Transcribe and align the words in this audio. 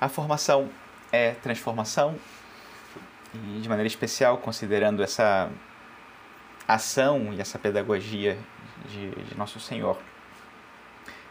A 0.00 0.08
formação 0.08 0.70
é 1.10 1.32
transformação, 1.32 2.16
e 3.34 3.60
de 3.60 3.68
maneira 3.68 3.88
especial, 3.88 4.38
considerando 4.38 5.02
essa 5.02 5.50
ação 6.68 7.32
e 7.34 7.40
essa 7.40 7.58
pedagogia 7.58 8.38
de, 8.88 9.10
de 9.10 9.36
Nosso 9.36 9.58
Senhor, 9.58 9.98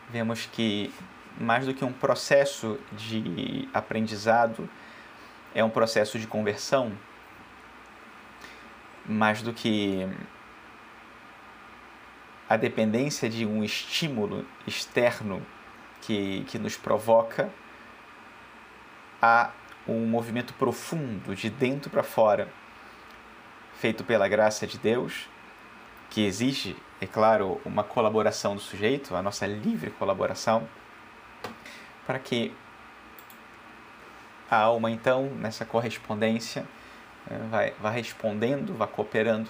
vemos 0.09 0.47
que 0.47 0.93
mais 1.39 1.65
do 1.65 1.73
que 1.73 1.85
um 1.85 1.93
processo 1.93 2.77
de 2.91 3.69
aprendizado, 3.74 4.70
é 5.56 5.63
um 5.63 5.70
processo 5.70 6.20
de 6.20 6.28
conversão, 6.28 6.92
mais 9.06 9.42
do 9.42 9.54
que 9.54 10.06
a 12.49 12.58
dependência 12.58 13.29
de 13.29 13.46
um 13.46 13.63
estímulo 13.63 14.46
externo 14.65 15.42
que, 16.02 16.44
que 16.49 16.59
nos 16.59 16.76
provoca 16.76 17.49
a 19.22 19.52
um 19.88 20.05
movimento 20.05 20.53
profundo 20.53 21.35
de 21.35 21.49
dentro 21.49 21.89
para 21.89 22.03
fora, 22.03 22.49
feito 23.80 24.03
pela 24.03 24.27
graça 24.27 24.67
de 24.67 24.77
Deus, 24.77 25.30
que 26.09 26.25
exige, 26.25 26.75
é 26.99 27.05
claro, 27.05 27.61
uma 27.66 27.84
colaboração 27.84 28.55
do 28.55 28.61
sujeito, 28.61 29.16
a 29.16 29.22
nossa 29.22 29.45
livre 29.45 29.91
colaboração, 29.91 30.67
para 32.05 32.20
que 32.20 32.53
a 34.49 34.58
alma, 34.58 34.89
então, 34.89 35.25
nessa 35.36 35.66
correspondência, 35.66 36.66
eh, 37.30 37.39
vai, 37.49 37.73
vai 37.81 37.94
respondendo, 37.95 38.73
vai 38.73 38.88
cooperando 38.88 39.49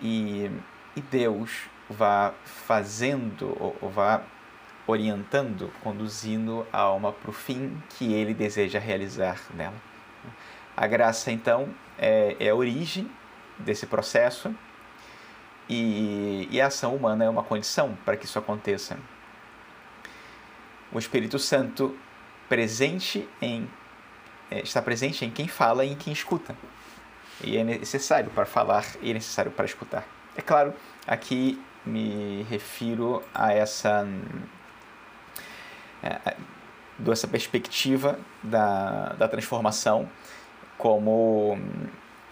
e, 0.00 0.50
e 0.96 1.00
Deus 1.00 1.68
vá 1.88 2.34
fazendo 2.44 3.56
ou, 3.60 3.76
ou 3.80 3.90
vá 3.90 4.22
orientando, 4.86 5.72
conduzindo 5.82 6.66
a 6.72 6.78
alma 6.78 7.12
para 7.12 7.30
o 7.30 7.32
fim 7.32 7.82
que 7.90 8.12
ele 8.12 8.34
deseja 8.34 8.78
realizar 8.78 9.40
nela. 9.54 9.74
A 10.76 10.86
graça, 10.86 11.30
então, 11.30 11.68
é, 11.98 12.36
é 12.38 12.50
a 12.50 12.54
origem 12.54 13.10
desse 13.58 13.86
processo 13.86 14.54
e, 15.68 16.48
e 16.50 16.60
a 16.60 16.66
ação 16.66 16.94
humana 16.94 17.24
é 17.24 17.28
uma 17.28 17.42
condição 17.42 17.96
para 18.04 18.16
que 18.16 18.24
isso 18.24 18.38
aconteça. 18.38 18.98
O 20.92 20.98
Espírito 20.98 21.38
Santo 21.38 21.96
presente 22.48 23.28
em 23.40 23.68
é, 24.50 24.60
está 24.60 24.82
presente 24.82 25.24
em 25.24 25.30
quem 25.30 25.48
fala 25.48 25.84
e 25.84 25.92
em 25.92 25.96
quem 25.96 26.12
escuta. 26.12 26.54
E 27.42 27.56
é 27.56 27.64
necessário 27.64 28.30
para 28.30 28.44
falar 28.44 28.84
e 29.00 29.10
é 29.10 29.14
necessário 29.14 29.50
para 29.50 29.64
escutar. 29.64 30.06
É 30.36 30.42
claro, 30.42 30.74
aqui 31.06 31.60
me 31.84 32.46
refiro 32.48 33.22
a 33.34 33.52
essa 33.52 34.06
é, 36.04 36.36
dessa 36.98 37.26
perspectiva 37.26 38.18
da, 38.42 39.14
da 39.14 39.26
transformação 39.26 40.08
como 40.76 41.58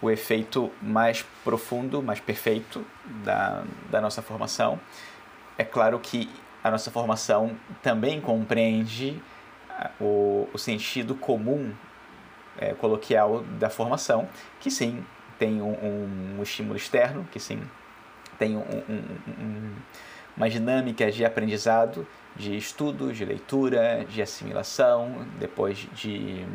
o 0.01 0.11
efeito 0.11 0.71
mais 0.81 1.25
profundo, 1.43 2.01
mais 2.01 2.19
perfeito 2.19 2.85
da, 3.23 3.63
da 3.89 4.01
nossa 4.01 4.21
formação. 4.21 4.79
É 5.57 5.63
claro 5.63 5.99
que 5.99 6.29
a 6.63 6.69
nossa 6.69 6.91
formação 6.91 7.57
também 7.81 8.21
compreende 8.21 9.21
o, 9.99 10.47
o 10.53 10.57
sentido 10.57 11.15
comum 11.15 11.73
é, 12.57 12.73
coloquial 12.73 13.41
da 13.59 13.69
formação, 13.69 14.27
que 14.59 14.69
sim 14.69 15.03
tem 15.39 15.61
um, 15.61 16.37
um 16.37 16.43
estímulo 16.43 16.75
externo, 16.75 17.27
que 17.31 17.39
sim 17.39 17.61
tem 18.37 18.55
um, 18.55 18.61
um, 18.61 19.75
uma 20.35 20.49
dinâmica 20.49 21.11
de 21.11 21.23
aprendizado, 21.23 22.07
de 22.35 22.57
estudo, 22.57 23.13
de 23.13 23.23
leitura, 23.23 24.05
de 24.09 24.21
assimilação, 24.21 25.25
depois 25.39 25.87
de, 25.93 26.45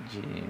de 0.00 0.44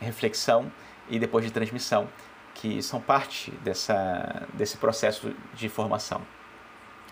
reflexão 0.00 0.70
e 1.08 1.18
depois 1.18 1.44
de 1.44 1.50
transmissão, 1.50 2.08
que 2.54 2.82
são 2.82 3.00
parte 3.00 3.50
dessa, 3.62 4.46
desse 4.54 4.76
processo 4.76 5.34
de 5.54 5.68
formação. 5.68 6.22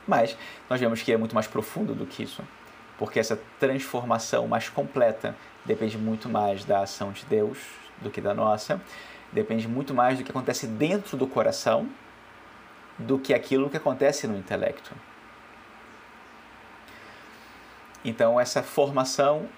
Mas 0.06 0.36
nós 0.68 0.78
vemos 0.78 1.02
que 1.02 1.12
é 1.12 1.16
muito 1.16 1.34
mais 1.34 1.46
profundo 1.46 1.94
do 1.94 2.06
que 2.06 2.22
isso, 2.22 2.42
porque 2.98 3.18
essa 3.18 3.40
transformação 3.58 4.46
mais 4.46 4.68
completa 4.68 5.34
depende 5.64 5.98
muito 5.98 6.28
mais 6.28 6.64
da 6.64 6.82
ação 6.82 7.10
de 7.10 7.24
Deus 7.26 7.58
do 8.00 8.10
que 8.10 8.20
da 8.20 8.34
nossa, 8.34 8.80
depende 9.32 9.66
muito 9.66 9.94
mais 9.94 10.18
do 10.18 10.24
que 10.24 10.30
acontece 10.30 10.66
dentro 10.66 11.16
do 11.16 11.26
coração 11.26 11.88
do 12.98 13.18
que 13.18 13.34
aquilo 13.34 13.68
que 13.68 13.76
acontece 13.76 14.26
no 14.26 14.36
intelecto. 14.36 14.92
Então 18.04 18.38
essa 18.38 18.62
formação 18.62 19.48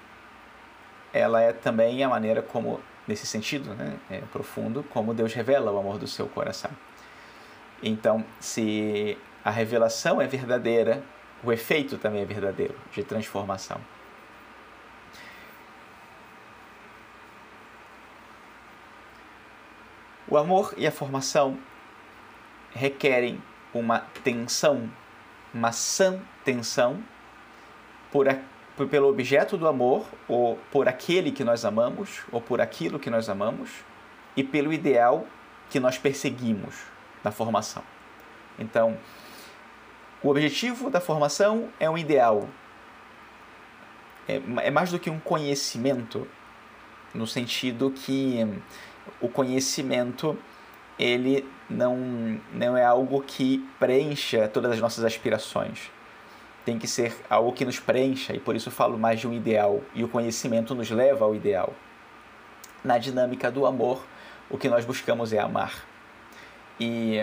ela 1.12 1.41
é 1.41 1.52
também 1.52 2.02
a 2.04 2.08
maneira 2.08 2.42
como 2.42 2.80
nesse 3.06 3.26
sentido, 3.26 3.72
né, 3.74 3.97
é 4.10 4.20
profundo, 4.32 4.82
como 4.82 5.14
Deus 5.14 5.32
revela 5.32 5.70
o 5.70 5.78
amor 5.78 5.98
do 5.98 6.06
seu 6.06 6.26
coração. 6.26 6.70
Então, 7.82 8.24
se 8.41 9.16
a 9.44 9.50
revelação 9.50 10.20
é 10.20 10.26
verdadeira, 10.26 11.03
o 11.44 11.53
efeito 11.53 11.98
também 11.98 12.22
é 12.22 12.24
verdadeiro 12.24 12.74
de 12.92 13.04
transformação. 13.04 13.80
O 20.28 20.36
amor 20.36 20.74
e 20.76 20.86
a 20.86 20.91
formação 20.91 21.56
requerem 22.76 23.42
uma 23.75 24.00
tensão, 24.22 24.91
uma 25.53 25.72
sã 25.72 26.20
tensão 26.44 27.03
por, 28.12 28.28
a, 28.28 28.38
por, 28.76 28.87
pelo 28.88 29.09
objeto 29.09 29.56
do 29.56 29.66
amor, 29.66 30.06
ou 30.28 30.56
por 30.70 30.88
aquele 30.88 31.32
que 31.32 31.42
nós 31.42 31.65
amamos, 31.65 32.22
ou 32.31 32.41
por 32.41 32.60
aquilo 32.60 32.98
que 32.98 33.10
nós 33.10 33.28
amamos, 33.28 33.70
e 34.36 34.44
pelo 34.44 34.72
ideal 34.72 35.26
que 35.70 35.81
nós 35.81 35.98
perseguimos 35.98 36.82
na 37.25 37.32
formação. 37.32 37.82
Então, 38.59 38.97
o 40.22 40.28
objetivo 40.28 40.91
da 40.91 41.00
formação 41.00 41.69
é 41.81 41.88
um 41.88 41.98
ideal. 41.98 42.48
É, 44.28 44.41
é 44.66 44.70
mais 44.70 44.91
do 44.91 44.98
que 44.98 45.10
um 45.10 45.19
conhecimento, 45.19 46.26
no 47.15 47.26
sentido 47.26 47.91
que 47.91 48.47
o 49.20 49.28
conhecimento 49.28 50.38
ele 50.98 51.46
não, 51.68 52.40
não 52.52 52.76
é 52.76 52.84
algo 52.84 53.22
que 53.22 53.58
preencha 53.78 54.48
todas 54.48 54.72
as 54.72 54.80
nossas 54.80 55.04
aspirações. 55.04 55.90
Tem 56.64 56.78
que 56.78 56.88
ser 56.88 57.14
algo 57.30 57.52
que 57.52 57.64
nos 57.64 57.78
preencha, 57.78 58.34
e 58.34 58.40
por 58.40 58.56
isso 58.56 58.70
falo 58.70 58.98
mais 58.98 59.20
de 59.20 59.28
um 59.28 59.32
ideal, 59.32 59.82
e 59.94 60.02
o 60.02 60.08
conhecimento 60.08 60.74
nos 60.74 60.90
leva 60.90 61.24
ao 61.24 61.34
ideal. 61.34 61.72
Na 62.82 62.98
dinâmica 62.98 63.50
do 63.50 63.66
amor, 63.66 64.04
o 64.50 64.58
que 64.58 64.68
nós 64.68 64.84
buscamos 64.84 65.32
é 65.32 65.38
amar. 65.38 65.84
E, 66.78 67.18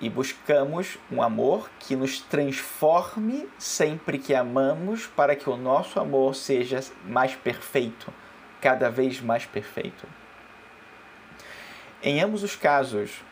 e 0.00 0.08
buscamos 0.08 0.98
um 1.10 1.22
amor 1.22 1.70
que 1.78 1.94
nos 1.94 2.20
transforme 2.20 3.48
sempre 3.58 4.18
que 4.18 4.34
amamos, 4.34 5.06
para 5.06 5.36
que 5.36 5.48
o 5.48 5.56
nosso 5.56 6.00
amor 6.00 6.34
seja 6.34 6.80
mais 7.04 7.34
perfeito, 7.34 8.12
cada 8.60 8.90
vez 8.90 9.20
mais 9.20 9.44
perfeito. 9.44 10.06
Em 12.02 12.20
ambos 12.20 12.42
os 12.42 12.56
casos, 12.56 13.22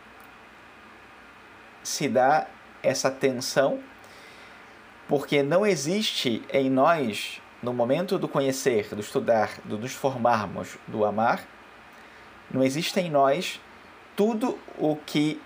se 1.83 2.09
dá 2.09 2.47
essa 2.83 3.11
tensão, 3.11 3.81
porque 5.09 5.43
não 5.43 5.67
existe 5.67 6.43
em 6.53 6.71
nós, 6.71 7.43
no 7.61 7.73
momento 7.73 8.17
do 8.17 8.29
conhecer, 8.29 8.95
do 8.95 9.01
estudar, 9.01 9.51
do 9.65 9.77
nos 9.77 9.93
formarmos, 9.93 10.79
do 10.87 11.05
amar, 11.05 11.45
não 12.51 12.63
existe 12.63 12.99
em 13.01 13.11
nós 13.11 13.61
tudo 14.17 14.57
o 14.79 14.95
que 14.95 15.41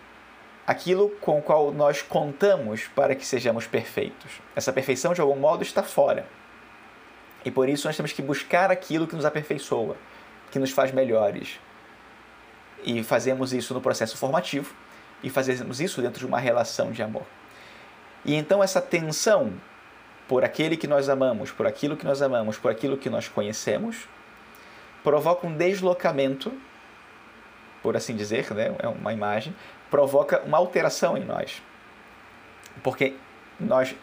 aquilo 0.67 1.11
com 1.21 1.39
o 1.39 1.43
qual 1.43 1.73
nós 1.73 2.03
contamos 2.03 2.89
para 2.95 3.15
que 3.15 3.27
sejamos 3.27 3.67
perfeitos. 3.67 4.33
Essa 4.55 4.73
perfeição 4.73 5.15
de 5.15 5.21
algum 5.21 5.37
modo 5.37 5.63
está 5.63 5.83
fora. 5.83 6.27
E 7.45 7.51
por 7.51 7.69
isso 7.69 7.87
nós 7.87 7.97
temos 7.97 8.13
que 8.13 8.23
buscar 8.23 8.71
aquilo 8.71 9.07
que 9.07 9.17
nos 9.17 9.25
aperfeiçoa, 9.25 9.97
que 10.51 10.59
nos 10.59 10.71
faz 10.71 10.93
melhores, 10.93 11.59
e 12.83 13.03
fazemos 13.03 13.53
isso 13.53 13.73
no 13.75 13.81
processo 13.81 14.17
formativo 14.17 14.75
e 15.23 15.31
fazemos 15.31 15.81
isso 15.81 16.03
dentro 16.03 16.19
de 16.19 16.27
uma 16.27 16.39
relação 16.39 16.93
de 16.93 17.03
amor. 17.03 17.27
E 18.25 18.35
então 18.35 18.63
essa 18.63 18.81
tensão 18.81 19.53
por 20.27 20.45
aquele 20.45 20.77
que 20.77 20.87
nós 20.87 21.09
amamos, 21.09 21.51
por 21.51 21.67
aquilo 21.67 21.97
que 21.97 22.05
nós 22.05 22.23
amamos, 22.23 22.57
por 22.59 22.71
aquilo 22.71 22.97
que 22.97 23.11
nós 23.11 23.29
conhecemos, 23.29 24.09
provoca 25.03 25.47
um 25.47 25.55
deslocamento, 25.55 26.53
por 27.83 27.97
assim 27.97 28.17
dizer, 28.17 28.51
né? 28.53 28.75
é 28.79 28.89
uma 28.89 29.13
imagem, 29.13 29.55
provoca 29.91 30.41
uma 30.43 30.57
alteração 30.57 31.17
em 31.17 31.25
nós. 31.25 31.63
Porque 32.83 33.15
nós 33.61 33.95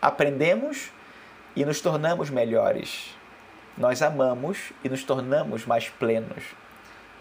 aprendemos 0.00 0.92
e 1.56 1.64
nos 1.64 1.80
tornamos 1.80 2.30
melhores. 2.30 3.14
Nós 3.76 4.02
amamos 4.02 4.72
e 4.84 4.88
nos 4.88 5.02
tornamos 5.02 5.66
mais 5.66 5.88
plenos. 5.88 6.44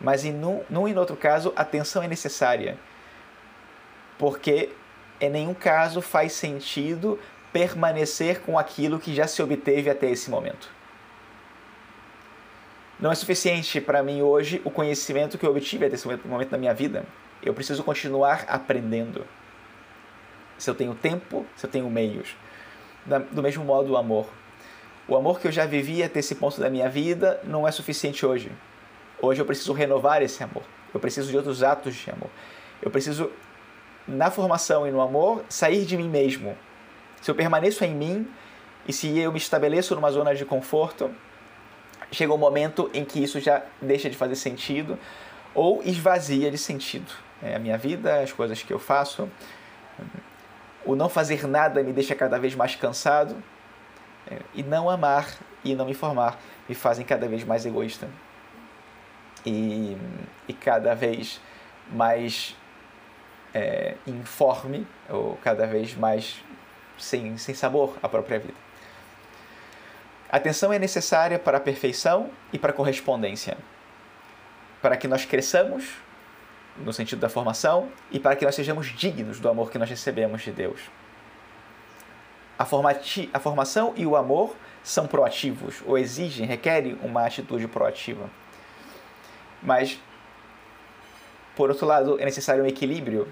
Mas 0.03 0.25
em 0.25 0.33
num, 0.33 0.61
num 0.69 0.87
e 0.87 0.93
no 0.93 0.99
outro 0.99 1.15
caso, 1.15 1.53
a 1.55 1.63
tensão 1.63 2.03
é 2.03 2.07
necessária. 2.07 2.77
Porque 4.19 4.69
em 5.19 5.29
nenhum 5.29 5.53
caso 5.53 6.01
faz 6.01 6.33
sentido 6.33 7.17
permanecer 7.53 8.41
com 8.41 8.59
aquilo 8.59 8.99
que 8.99 9.15
já 9.15 9.25
se 9.25 9.41
obteve 9.41 9.89
até 9.89 10.09
esse 10.09 10.29
momento. 10.29 10.69
Não 12.99 13.11
é 13.11 13.15
suficiente 13.15 13.79
para 13.79 14.03
mim 14.03 14.21
hoje 14.21 14.61
o 14.65 14.69
conhecimento 14.69 15.37
que 15.37 15.45
eu 15.45 15.51
obtive 15.51 15.85
até 15.85 15.95
esse 15.95 16.07
momento 16.07 16.49
da 16.49 16.57
minha 16.57 16.73
vida. 16.73 17.05
Eu 17.41 17.53
preciso 17.53 17.83
continuar 17.83 18.45
aprendendo. 18.47 19.25
Se 20.57 20.69
eu 20.69 20.75
tenho 20.75 20.93
tempo, 20.95 21.45
se 21.55 21.65
eu 21.65 21.69
tenho 21.69 21.89
meios. 21.89 22.35
Do 23.31 23.41
mesmo 23.41 23.63
modo, 23.63 23.93
o 23.93 23.97
amor. 23.97 24.27
O 25.07 25.15
amor 25.15 25.39
que 25.39 25.47
eu 25.47 25.51
já 25.51 25.65
vivi 25.65 26.01
até 26.01 26.19
esse 26.19 26.35
ponto 26.35 26.59
da 26.59 26.69
minha 26.69 26.89
vida 26.89 27.39
não 27.43 27.67
é 27.67 27.71
suficiente 27.71 28.25
hoje. 28.25 28.51
Hoje 29.23 29.41
eu 29.41 29.45
preciso 29.45 29.71
renovar 29.71 30.21
esse 30.21 30.43
amor. 30.43 30.63
Eu 30.93 30.99
preciso 30.99 31.31
de 31.31 31.37
outros 31.37 31.63
atos 31.63 31.95
de 31.95 32.11
amor. 32.11 32.29
Eu 32.81 32.91
preciso, 32.91 33.31
na 34.05 34.29
formação 34.29 34.85
e 34.85 34.91
no 34.91 34.99
amor, 34.99 35.45
sair 35.47 35.85
de 35.85 35.95
mim 35.95 36.09
mesmo. 36.09 36.57
Se 37.21 37.31
eu 37.31 37.33
permaneço 37.33 37.85
em 37.85 37.95
mim 37.95 38.27
e 38.85 38.91
se 38.91 39.17
eu 39.17 39.31
me 39.31 39.37
estabeleço 39.37 39.95
numa 39.95 40.11
zona 40.11 40.35
de 40.35 40.43
conforto, 40.43 41.09
chega 42.11 42.33
um 42.33 42.37
momento 42.37 42.91
em 42.93 43.05
que 43.05 43.23
isso 43.23 43.39
já 43.39 43.63
deixa 43.81 44.09
de 44.09 44.17
fazer 44.17 44.35
sentido 44.35 44.99
ou 45.55 45.81
esvazia 45.85 46.51
de 46.51 46.57
sentido. 46.57 47.09
É, 47.41 47.55
a 47.55 47.59
minha 47.59 47.77
vida, 47.77 48.19
as 48.19 48.33
coisas 48.33 48.61
que 48.61 48.73
eu 48.73 48.79
faço, 48.79 49.29
o 50.83 50.97
não 50.97 51.07
fazer 51.07 51.47
nada 51.47 51.81
me 51.81 51.93
deixa 51.93 52.13
cada 52.13 52.37
vez 52.37 52.55
mais 52.55 52.75
cansado 52.75 53.41
é, 54.29 54.39
e 54.53 54.61
não 54.61 54.89
amar 54.89 55.33
e 55.63 55.73
não 55.73 55.85
me 55.85 55.93
formar 55.93 56.37
me 56.67 56.75
fazem 56.75 57.05
cada 57.05 57.25
vez 57.25 57.45
mais 57.45 57.65
egoísta 57.65 58.09
e, 59.45 59.97
e 60.47 60.53
cada 60.53 60.93
vez 60.93 61.39
mais 61.91 62.55
é, 63.53 63.95
informe 64.07 64.87
ou 65.09 65.37
cada 65.37 65.65
vez 65.67 65.95
mais 65.95 66.43
sem, 66.97 67.37
sem 67.37 67.53
sabor 67.53 67.97
à 68.01 68.09
própria 68.09 68.39
vida. 68.39 68.63
Atenção 70.29 70.73
é 70.73 70.79
necessária 70.79 71.37
para 71.37 71.57
a 71.57 71.61
perfeição 71.61 72.31
e 72.51 72.57
para 72.57 72.71
a 72.71 72.73
correspondência, 72.73 73.57
para 74.81 74.97
que 74.97 75.07
nós 75.07 75.25
cresçamos 75.25 75.93
no 76.77 76.91
sentido 76.91 77.19
da 77.19 77.29
formação 77.29 77.89
e 78.11 78.19
para 78.19 78.35
que 78.35 78.43
nós 78.43 78.55
sejamos 78.55 78.87
dignos 78.87 79.39
do 79.39 79.47
amor 79.47 79.69
que 79.69 79.77
nós 79.77 79.89
recebemos 79.89 80.41
de 80.41 80.51
Deus. 80.51 80.81
A, 82.57 82.65
formati 82.65 83.29
a 83.31 83.39
formação 83.39 83.93
e 83.95 84.05
o 84.05 84.15
amor 84.15 84.55
são 84.83 85.05
proativos, 85.05 85.83
ou 85.85 85.97
exigem, 85.97 86.45
requerem 86.45 86.97
uma 87.03 87.25
atitude 87.25 87.67
proativa. 87.67 88.29
Mas, 89.63 89.99
por 91.55 91.69
outro 91.69 91.85
lado, 91.85 92.19
é 92.19 92.25
necessário 92.25 92.63
um 92.63 92.67
equilíbrio, 92.67 93.27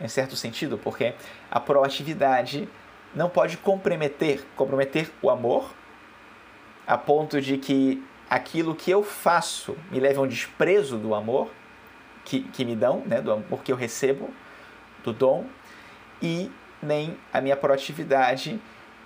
em 0.00 0.08
certo 0.08 0.36
sentido, 0.36 0.78
porque 0.78 1.14
a 1.50 1.60
proatividade 1.60 2.68
não 3.14 3.28
pode 3.28 3.56
comprometer, 3.56 4.44
comprometer 4.56 5.10
o 5.20 5.28
amor 5.28 5.70
a 6.86 6.96
ponto 6.96 7.40
de 7.40 7.58
que 7.58 8.02
aquilo 8.28 8.74
que 8.74 8.90
eu 8.90 9.02
faço 9.02 9.76
me 9.90 10.00
leve 10.00 10.18
a 10.18 10.22
um 10.22 10.26
desprezo 10.26 10.96
do 10.96 11.14
amor 11.14 11.50
que, 12.24 12.40
que 12.40 12.64
me 12.64 12.74
dão, 12.74 13.02
né, 13.04 13.20
do 13.20 13.32
amor 13.32 13.62
que 13.62 13.70
eu 13.70 13.76
recebo, 13.76 14.30
do 15.04 15.12
dom, 15.12 15.46
e 16.20 16.50
nem 16.82 17.16
a 17.32 17.40
minha 17.40 17.56
proatividade 17.56 18.60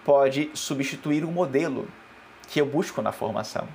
pode 0.04 0.50
substituir 0.54 1.24
o 1.24 1.30
modelo 1.30 1.88
que 2.48 2.60
eu 2.60 2.66
busco 2.66 3.02
na 3.02 3.12
formação. 3.12 3.66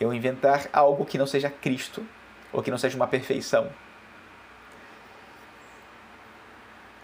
Eu 0.00 0.12
inventar 0.12 0.68
algo 0.72 1.04
que 1.04 1.18
não 1.18 1.26
seja 1.26 1.50
Cristo 1.50 2.04
ou 2.52 2.62
que 2.62 2.70
não 2.70 2.78
seja 2.78 2.96
uma 2.96 3.06
perfeição. 3.06 3.68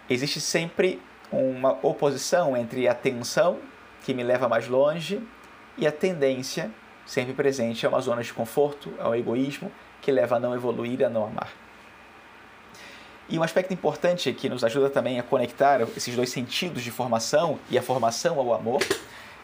Existe 0.08 0.40
sempre 0.40 1.00
uma 1.30 1.78
oposição 1.82 2.56
entre 2.56 2.88
a 2.88 2.94
tensão 2.94 3.58
que 4.02 4.12
me 4.12 4.24
leva 4.24 4.48
mais 4.48 4.66
longe 4.66 5.22
e 5.78 5.86
a 5.86 5.92
tendência 5.92 6.70
sempre 7.06 7.32
presente 7.32 7.84
a 7.84 7.88
uma 7.88 8.00
zona 8.00 8.22
de 8.22 8.32
conforto, 8.32 8.92
ao 8.98 9.14
egoísmo, 9.16 9.70
que 10.00 10.12
leva 10.12 10.36
a 10.36 10.40
não 10.40 10.54
evoluir 10.54 11.04
a 11.04 11.08
não 11.08 11.24
amar. 11.24 11.52
E 13.28 13.38
um 13.38 13.42
aspecto 13.42 13.72
importante 13.72 14.32
que 14.32 14.48
nos 14.48 14.64
ajuda 14.64 14.90
também 14.90 15.18
a 15.18 15.22
conectar 15.22 15.80
esses 15.96 16.14
dois 16.16 16.30
sentidos 16.30 16.82
de 16.82 16.90
formação 16.90 17.58
e 17.70 17.78
a 17.78 17.82
formação 17.82 18.38
ao 18.38 18.52
amor 18.52 18.80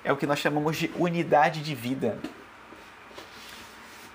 é 0.05 0.13
o 0.13 0.17
que 0.17 0.27
nós 0.27 0.39
chamamos 0.39 0.77
de 0.77 0.91
unidade 0.97 1.61
de 1.61 1.75
vida. 1.75 2.19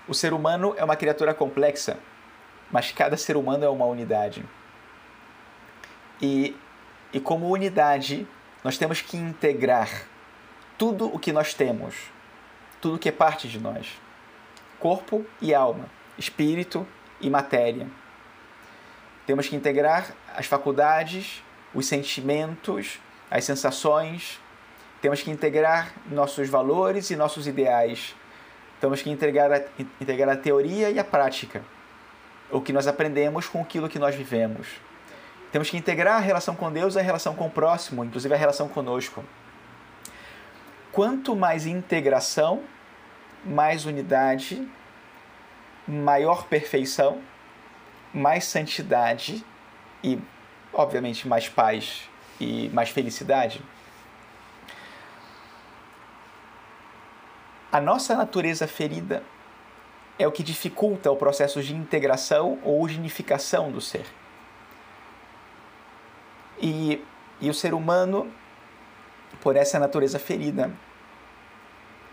O 0.08 0.14
ser 0.14 0.32
humano 0.32 0.74
é 0.76 0.84
uma 0.84 0.96
criatura 0.96 1.32
complexa, 1.32 1.98
mas 2.70 2.90
cada 2.90 3.16
ser 3.16 3.36
humano 3.36 3.64
é 3.64 3.68
uma 3.68 3.84
unidade. 3.84 4.44
E, 6.20 6.56
e 7.12 7.20
como 7.20 7.48
unidade, 7.48 8.26
nós 8.64 8.78
temos 8.78 9.00
que 9.00 9.16
integrar 9.16 10.06
tudo 10.78 11.06
o 11.06 11.18
que 11.18 11.32
nós 11.32 11.54
temos, 11.54 11.94
tudo 12.80 12.98
que 12.98 13.08
é 13.08 13.12
parte 13.12 13.48
de 13.48 13.60
nós: 13.60 14.00
corpo 14.78 15.24
e 15.40 15.54
alma, 15.54 15.86
espírito 16.18 16.86
e 17.20 17.30
matéria. 17.30 17.86
Temos 19.26 19.48
que 19.48 19.54
integrar 19.54 20.12
as 20.34 20.46
faculdades, 20.46 21.42
os 21.72 21.86
sentimentos, 21.86 22.98
as 23.30 23.44
sensações. 23.44 24.40
Temos 25.00 25.22
que 25.22 25.30
integrar 25.30 25.92
nossos 26.10 26.48
valores 26.48 27.10
e 27.10 27.16
nossos 27.16 27.46
ideais. 27.46 28.14
Temos 28.82 29.00
que 29.00 29.08
integrar 29.08 29.52
a, 29.52 29.60
integrar 30.00 30.30
a 30.30 30.36
teoria 30.36 30.90
e 30.90 30.98
a 30.98 31.04
prática. 31.04 31.62
O 32.50 32.60
que 32.60 32.72
nós 32.72 32.88
aprendemos 32.88 33.46
com 33.46 33.62
aquilo 33.62 33.88
que 33.88 33.96
nós 33.96 34.12
vivemos. 34.12 34.66
Temos 35.52 35.70
que 35.70 35.76
integrar 35.76 36.16
a 36.16 36.18
relação 36.18 36.56
com 36.56 36.72
Deus 36.72 36.96
e 36.96 36.98
a 36.98 37.02
relação 37.02 37.32
com 37.32 37.46
o 37.46 37.50
próximo, 37.50 38.04
inclusive 38.04 38.34
a 38.34 38.36
relação 38.36 38.68
conosco. 38.68 39.24
Quanto 40.90 41.36
mais 41.36 41.64
integração, 41.64 42.64
mais 43.44 43.86
unidade, 43.86 44.68
maior 45.86 46.48
perfeição, 46.48 47.22
mais 48.12 48.46
santidade 48.46 49.44
e, 50.02 50.18
obviamente, 50.72 51.28
mais 51.28 51.48
paz 51.48 52.10
e 52.40 52.68
mais 52.70 52.88
felicidade. 52.88 53.62
A 57.72 57.80
nossa 57.80 58.14
natureza 58.14 58.68
ferida 58.68 59.22
é 60.18 60.28
o 60.28 60.32
que 60.32 60.42
dificulta 60.42 61.10
o 61.10 61.16
processo 61.16 61.62
de 61.62 61.74
integração 61.74 62.58
ou 62.62 62.86
de 62.86 62.98
unificação 62.98 63.72
do 63.72 63.80
ser. 63.80 64.06
E, 66.60 67.02
e 67.40 67.48
o 67.48 67.54
ser 67.54 67.72
humano 67.72 68.30
por 69.40 69.56
essa 69.56 69.78
natureza 69.78 70.18
ferida, 70.18 70.70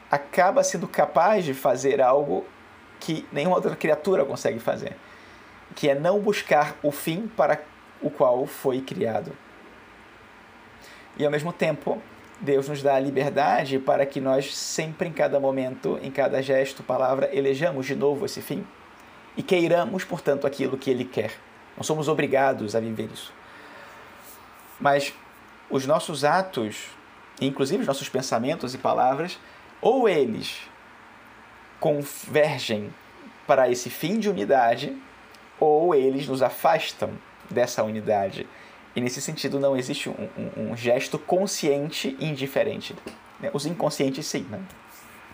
acaba 0.09 0.63
sendo 0.63 0.87
capaz 0.87 1.45
de 1.45 1.53
fazer 1.53 2.01
algo 2.01 2.45
que 2.99 3.27
nenhuma 3.31 3.55
outra 3.55 3.75
criatura 3.75 4.25
consegue 4.25 4.59
fazer, 4.59 4.95
que 5.75 5.87
é 5.87 5.95
não 5.95 6.19
buscar 6.19 6.75
o 6.81 6.91
fim 6.91 7.27
para 7.27 7.61
o 8.01 8.09
qual 8.09 8.45
foi 8.47 8.81
criado. 8.81 9.31
E 11.17 11.23
ao 11.23 11.31
mesmo 11.31 11.53
tempo, 11.53 12.01
Deus 12.41 12.69
nos 12.69 12.81
dá 12.81 12.95
a 12.95 12.99
liberdade 12.99 13.79
para 13.79 14.05
que 14.05 14.21
nós 14.21 14.55
sempre, 14.55 15.07
em 15.07 15.11
cada 15.11 15.39
momento, 15.39 15.99
em 16.01 16.09
cada 16.09 16.41
gesto, 16.41 16.83
palavra, 16.83 17.29
elejamos 17.33 17.85
de 17.85 17.95
novo 17.95 18.25
esse 18.25 18.41
fim 18.41 18.65
e 19.35 19.43
queiramos, 19.43 20.03
portanto, 20.03 20.47
aquilo 20.47 20.77
que 20.77 20.89
Ele 20.89 21.05
quer. 21.05 21.31
Não 21.75 21.83
somos 21.83 22.07
obrigados 22.07 22.75
a 22.75 22.79
viver 22.79 23.09
isso. 23.13 23.33
Mas 24.79 25.13
os 25.69 25.85
nossos 25.85 26.23
atos 26.23 26.89
inclusive 27.47 27.81
os 27.81 27.87
nossos 27.87 28.09
pensamentos 28.09 28.73
e 28.73 28.77
palavras, 28.77 29.39
ou 29.81 30.09
eles 30.09 30.59
convergem 31.79 32.93
para 33.47 33.69
esse 33.69 33.89
fim 33.89 34.19
de 34.19 34.29
unidade, 34.29 34.95
ou 35.59 35.95
eles 35.95 36.27
nos 36.27 36.41
afastam 36.41 37.11
dessa 37.49 37.83
unidade. 37.83 38.47
E 38.95 39.01
nesse 39.01 39.21
sentido 39.21 39.59
não 39.59 39.77
existe 39.77 40.09
um, 40.09 40.29
um, 40.37 40.71
um 40.71 40.75
gesto 40.75 41.17
consciente 41.19 42.17
indiferente. 42.19 42.95
Né? 43.39 43.49
Os 43.53 43.65
inconscientes 43.65 44.25
sim, 44.25 44.45
né? 44.49 44.59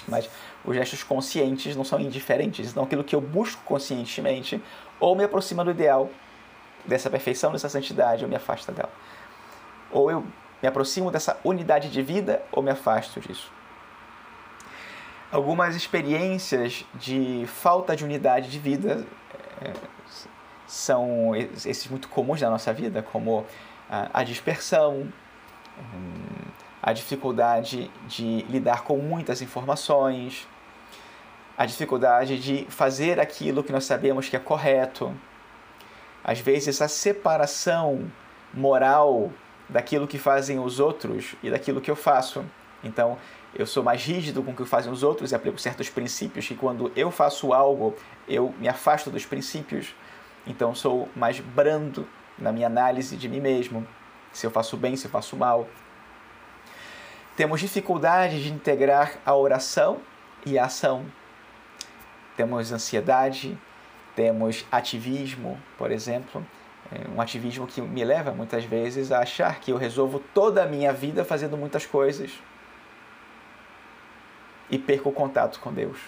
mas 0.08 0.30
os 0.64 0.76
gestos 0.76 1.04
conscientes 1.04 1.76
não 1.76 1.84
são 1.84 2.00
indiferentes. 2.00 2.72
Então 2.72 2.84
aquilo 2.84 3.04
que 3.04 3.16
eu 3.16 3.22
busco 3.22 3.62
conscientemente 3.64 4.62
ou 5.00 5.16
me 5.16 5.24
aproxima 5.24 5.64
do 5.64 5.72
ideal 5.72 6.10
dessa 6.86 7.10
perfeição, 7.10 7.52
dessa 7.52 7.70
santidade, 7.70 8.24
ou 8.24 8.30
me 8.30 8.36
afasta 8.36 8.72
dela. 8.72 8.92
Ou 9.92 10.12
eu 10.12 10.26
me 10.62 10.68
aproximo 10.68 11.12
dessa 11.12 11.40
unidade 11.44 11.90
de 11.90 12.02
vida 12.02 12.44
ou 12.52 12.62
me 12.62 12.72
afasto 12.72 13.20
disso? 13.20 13.52
Algumas 15.32 15.76
experiências 15.76 16.86
de 16.94 17.46
falta 17.48 17.96
de 17.96 18.06
unidade 18.06 18.50
de 18.50 18.60
vida 18.60 19.06
é, 19.62 19.74
são 20.68 21.36
esses 21.36 21.88
muito 21.88 22.08
comuns 22.10 22.42
na 22.42 22.50
nossa 22.50 22.74
vida, 22.74 23.02
como 23.02 23.46
a 23.90 24.24
dispersão, 24.24 25.12
a 26.82 26.94
dificuldade 26.94 27.92
de 28.08 28.42
lidar 28.44 28.84
com 28.84 28.98
muitas 28.98 29.42
informações, 29.42 30.48
a 31.58 31.66
dificuldade 31.66 32.40
de 32.40 32.66
fazer 32.70 33.20
aquilo 33.20 33.64
que 33.64 33.72
nós 33.72 33.86
sabemos 33.86 34.28
que 34.28 34.36
é 34.36 34.40
correto, 34.40 35.14
às 36.24 36.40
vezes 36.40 36.82
a 36.82 36.88
separação 36.88 38.12
moral 38.54 39.32
daquilo 39.70 40.08
que 40.08 40.18
fazem 40.18 40.60
os 40.60 40.80
outros 40.80 41.36
e 41.42 41.50
daquilo 41.50 41.82
que 41.82 41.90
eu 41.90 41.96
faço. 41.96 42.44
Então, 42.84 43.18
eu 43.54 43.66
sou 43.66 43.84
mais 43.84 44.04
rígido 44.04 44.44
com 44.44 44.52
o 44.52 44.56
que 44.56 44.66
fazem 44.66 44.92
os 44.92 45.02
outros 45.02 45.32
e 45.32 45.36
aplico 45.36 45.58
certos 45.58 45.90
princípios 45.90 46.48
que 46.48 46.56
quando 46.56 46.92
eu 46.96 47.10
faço 47.10 47.54
algo, 47.54 47.96
eu 48.28 48.54
me 48.60 48.68
afasto 48.68 49.10
dos 49.10 49.26
princípios. 49.26 49.96
Então, 50.48 50.76
sou 50.76 51.10
mais 51.16 51.40
brando 51.40 52.08
na 52.38 52.52
minha 52.52 52.68
análise 52.68 53.16
de 53.16 53.28
mim 53.28 53.40
mesmo, 53.40 53.86
se 54.32 54.46
eu 54.46 54.52
faço 54.52 54.78
bem, 54.78 54.96
se 54.96 55.06
eu 55.06 55.12
faço 55.12 55.36
mal. 55.36 55.68
Temos 57.36 57.60
dificuldade 57.60 58.44
de 58.44 58.52
integrar 58.52 59.18
a 59.26 59.36
oração 59.36 60.00
e 60.46 60.58
a 60.58 60.66
ação. 60.66 61.06
Temos 62.38 62.72
ansiedade, 62.72 63.58
temos 64.16 64.66
ativismo, 64.72 65.60
por 65.78 65.92
exemplo, 65.92 66.46
é, 66.92 67.10
um 67.10 67.20
ativismo 67.20 67.66
que 67.66 67.82
me 67.82 68.04
leva 68.04 68.32
muitas 68.32 68.64
vezes 68.64 69.12
a 69.12 69.20
achar 69.20 69.60
que 69.60 69.72
eu 69.72 69.78
resolvo 69.78 70.20
toda 70.34 70.64
a 70.64 70.68
minha 70.68 70.94
vida 70.94 71.26
fazendo 71.26 71.58
muitas 71.58 71.86
coisas 71.86 72.32
e 74.70 74.78
perco 74.78 75.10
o 75.10 75.12
contato 75.12 75.60
com 75.60 75.74
Deus. 75.74 76.00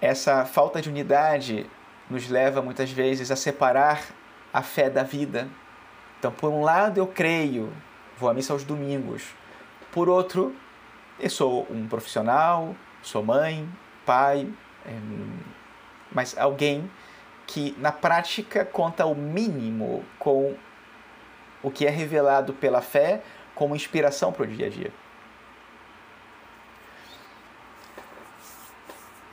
Essa 0.00 0.44
falta 0.44 0.80
de 0.80 0.88
unidade 0.88 1.66
nos 2.08 2.28
leva 2.28 2.62
muitas 2.62 2.90
vezes 2.90 3.30
a 3.30 3.36
separar 3.36 4.02
a 4.52 4.62
fé 4.62 4.88
da 4.88 5.02
vida. 5.02 5.48
Então, 6.18 6.32
por 6.32 6.50
um 6.50 6.62
lado, 6.62 6.98
eu 6.98 7.06
creio, 7.06 7.72
vou 8.18 8.28
à 8.28 8.34
missa 8.34 8.52
aos 8.52 8.64
domingos. 8.64 9.34
Por 9.92 10.08
outro, 10.08 10.54
eu 11.18 11.30
sou 11.30 11.66
um 11.70 11.86
profissional, 11.86 12.74
sou 13.02 13.22
mãe, 13.22 13.68
pai, 14.06 14.48
é, 14.86 14.92
mas 16.10 16.36
alguém 16.36 16.90
que 17.46 17.74
na 17.78 17.92
prática 17.92 18.64
conta 18.64 19.04
o 19.04 19.14
mínimo 19.14 20.04
com 20.18 20.54
o 21.62 21.70
que 21.70 21.86
é 21.86 21.90
revelado 21.90 22.54
pela 22.54 22.80
fé 22.80 23.22
como 23.54 23.76
inspiração 23.76 24.32
para 24.32 24.44
o 24.44 24.46
dia 24.46 24.66
a 24.66 24.70
dia. 24.70 24.92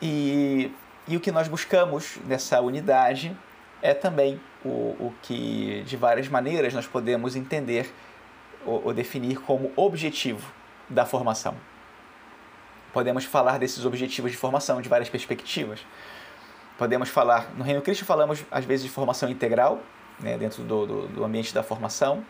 E, 0.01 0.71
e 1.07 1.17
o 1.17 1.19
que 1.19 1.31
nós 1.31 1.47
buscamos 1.47 2.17
nessa 2.25 2.61
unidade 2.61 3.35
é 3.81 3.93
também 3.93 4.39
o, 4.63 4.69
o 4.99 5.13
que, 5.21 5.83
de 5.85 5.95
várias 5.95 6.27
maneiras, 6.27 6.73
nós 6.73 6.87
podemos 6.87 7.35
entender 7.35 7.91
ou, 8.65 8.87
ou 8.87 8.93
definir 8.93 9.39
como 9.41 9.71
objetivo 9.75 10.51
da 10.89 11.05
formação. 11.05 11.55
Podemos 12.93 13.25
falar 13.25 13.59
desses 13.59 13.85
objetivos 13.85 14.31
de 14.31 14.37
formação 14.37 14.81
de 14.81 14.89
várias 14.89 15.09
perspectivas. 15.09 15.85
Podemos 16.77 17.09
falar, 17.09 17.51
no 17.55 17.63
Reino 17.63 17.81
Cristo 17.81 18.05
falamos 18.05 18.43
às 18.51 18.65
vezes 18.65 18.85
de 18.85 18.91
formação 18.91 19.29
integral, 19.29 19.79
né, 20.19 20.37
dentro 20.37 20.63
do, 20.63 20.85
do, 20.85 21.07
do 21.07 21.23
ambiente 21.23 21.53
da 21.53 21.63
formação. 21.63 22.23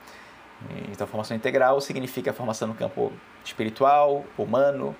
Então, 0.92 1.06
formação 1.06 1.38
integral 1.38 1.80
significa 1.80 2.34
formação 2.34 2.68
no 2.68 2.74
campo 2.74 3.12
espiritual, 3.46 4.26
humano, 4.38 4.96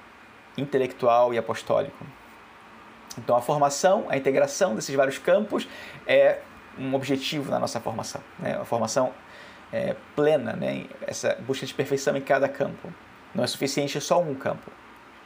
intelectual 0.58 1.34
e 1.34 1.38
apostólico. 1.38 2.06
Então, 3.18 3.36
a 3.36 3.42
formação, 3.42 4.06
a 4.10 4.18
integração 4.18 4.76
desses 4.76 4.94
vários 4.96 5.18
campos 5.18 5.68
é 6.06 6.40
um 6.78 6.94
objetivo 6.94 7.50
na 7.50 7.60
nossa 7.60 7.80
formação. 7.80 8.22
Né? 8.40 8.56
A 8.56 8.66
formação 8.66 9.12
é, 9.72 9.96
plena, 10.16 10.54
né? 10.54 10.86
essa 11.02 11.36
busca 11.46 11.66
de 11.66 11.74
perfeição 11.74 12.16
em 12.16 12.22
cada 12.22 12.48
campo. 12.48 12.94
Não 13.34 13.44
é 13.44 13.48
suficiente 13.48 14.00
só 14.00 14.22
um 14.22 14.36
campo. 14.36 14.72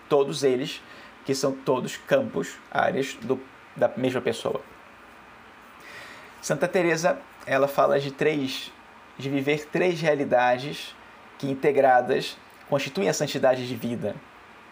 Todos 0.08 0.44
eles, 0.44 0.82
que 1.26 1.36
são 1.36 1.52
todos 1.52 1.98
campos, 1.98 2.58
áreas 2.72 3.14
do, 3.22 3.40
da 3.76 3.90
mesma 3.96 4.22
pessoa. 4.22 4.62
Santa 6.42 6.68
Teresa, 6.68 7.20
ela 7.46 7.68
fala 7.68 8.00
de 8.00 8.12
três, 8.12 8.72
de 9.18 9.30
viver 9.30 9.68
três 9.68 10.02
realidades 10.02 10.96
que 11.38 11.50
integradas 11.50 12.38
constituem 12.70 13.10
a 13.10 13.14
santidade 13.14 13.68
de 13.68 13.76
vida, 13.76 14.16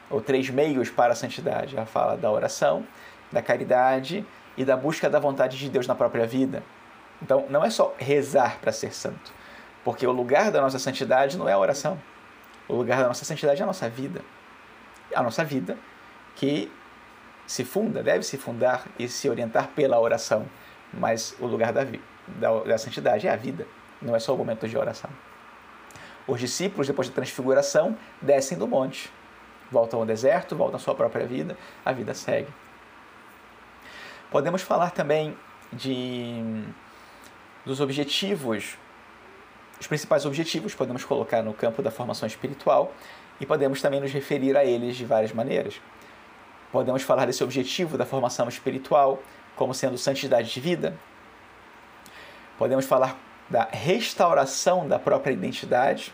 ou 0.10 0.22
três 0.22 0.50
meios 0.50 0.90
para 0.90 1.14
a 1.14 1.16
santidade. 1.16 1.76
Ela 1.76 1.86
fala 1.86 2.18
da 2.18 2.32
oração, 2.32 2.86
da 3.32 3.42
caridade 3.42 4.26
e 4.58 4.66
da 4.66 4.76
busca 4.76 5.10
da 5.10 5.20
vontade 5.20 5.58
de 5.58 5.70
Deus 5.70 5.88
na 5.88 5.96
própria 5.96 6.26
vida. 6.26 6.64
Então, 7.22 7.46
não 7.50 7.64
é 7.64 7.70
só 7.70 7.94
rezar 7.98 8.60
para 8.60 8.72
ser 8.72 8.94
santo, 8.94 9.32
porque 9.84 10.08
o 10.08 10.12
lugar 10.12 10.52
da 10.52 10.62
nossa 10.62 10.80
santidade 10.80 11.38
não 11.38 11.48
é 11.48 11.54
a 11.54 11.60
oração. 11.60 12.00
O 12.68 12.76
lugar 12.76 13.02
da 13.02 13.08
nossa 13.08 13.26
santidade 13.26 13.62
é 13.62 13.64
a 13.64 13.68
nossa 13.68 13.90
vida. 13.90 14.22
A 15.14 15.24
nossa 15.24 15.44
vida 15.44 15.78
que 16.36 16.72
se 17.46 17.66
funda, 17.66 18.04
deve 18.04 18.24
se 18.24 18.38
fundar 18.38 18.86
e 18.98 19.08
se 19.08 19.28
orientar 19.28 19.70
pela 19.70 20.00
oração. 20.00 20.46
Mas 20.94 21.36
o 21.40 21.48
lugar 21.48 21.74
da, 21.74 21.84
da, 22.28 22.60
da 22.60 22.78
santidade 22.78 23.28
é 23.28 23.32
a 23.32 23.36
vida, 23.36 23.68
não 24.02 24.16
é 24.16 24.20
só 24.20 24.34
o 24.34 24.38
momento 24.38 24.68
de 24.68 24.78
oração. 24.78 25.10
Os 26.28 26.40
discípulos, 26.40 26.86
depois 26.86 27.10
da 27.10 27.16
transfiguração, 27.16 27.98
descem 28.22 28.58
do 28.58 28.68
monte, 28.68 29.12
voltam 29.72 30.00
ao 30.00 30.06
deserto, 30.06 30.56
voltam 30.56 30.78
à 30.78 30.80
sua 30.80 30.96
própria 30.96 31.26
vida, 31.26 31.58
a 31.86 31.92
vida 31.92 32.14
segue. 32.14 32.48
Podemos 34.32 34.62
falar 34.62 34.92
também 34.92 35.36
de 35.72 36.64
dos 37.66 37.80
objetivos, 37.82 38.78
os 39.80 39.88
principais 39.88 40.26
objetivos 40.26 40.74
podemos 40.74 41.06
colocar 41.06 41.42
no 41.42 41.54
campo 41.54 41.82
da 41.82 41.92
formação 41.92 42.28
espiritual 42.28 42.94
e 43.40 43.46
podemos 43.46 43.82
também 43.82 44.00
nos 44.00 44.12
referir 44.12 44.58
a 44.58 44.66
eles 44.66 44.96
de 44.98 45.06
várias 45.06 45.32
maneiras. 45.32 45.80
Podemos 46.72 47.02
falar 47.04 47.26
desse 47.26 47.44
objetivo 47.44 47.98
da 47.98 48.06
formação 48.06 48.48
espiritual 48.48 49.22
como 49.56 49.74
sendo 49.74 49.98
santidade 49.98 50.52
de 50.52 50.60
vida. 50.60 50.98
Podemos 52.58 52.86
falar 52.86 53.18
da 53.50 53.68
restauração 53.72 54.88
da 54.88 55.00
própria 55.00 55.32
identidade, 55.32 56.14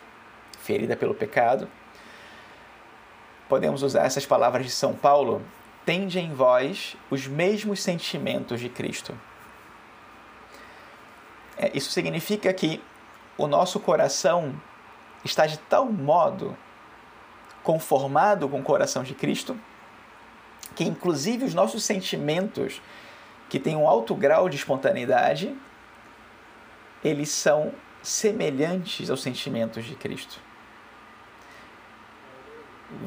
ferida 0.59 0.95
pelo 0.95 1.13
pecado. 1.13 1.67
Podemos 3.47 3.83
usar 3.83 4.05
essas 4.05 4.25
palavras 4.25 4.65
de 4.65 4.71
São 4.71 4.93
Paulo 4.93 5.41
tende 5.85 6.19
em 6.19 6.33
vós 6.33 6.97
os 7.11 7.27
mesmos 7.27 7.81
sentimentos 7.81 8.59
de 8.59 8.69
Cristo. 8.69 9.13
É, 11.57 11.71
isso 11.73 11.91
significa 11.91 12.51
que 12.51 12.81
o 13.37 13.47
nosso 13.47 13.79
coração 13.79 14.59
está 15.23 15.45
de 15.45 15.59
tal 15.59 15.85
modo 15.85 16.57
conformado 17.63 18.49
com 18.49 18.59
o 18.59 18.63
coração 18.63 19.03
de 19.03 19.13
Cristo 19.13 19.57
que, 20.75 20.83
inclusive, 20.83 21.45
os 21.45 21.53
nossos 21.53 21.83
sentimentos, 21.83 22.81
que 23.47 23.59
têm 23.59 23.75
um 23.75 23.87
alto 23.87 24.13
grau 24.13 24.49
de 24.49 24.57
espontaneidade, 24.57 25.55
eles 27.03 27.29
são 27.29 27.71
semelhantes 28.01 29.09
aos 29.09 29.21
sentimentos 29.21 29.85
de 29.85 29.95
Cristo 29.95 30.41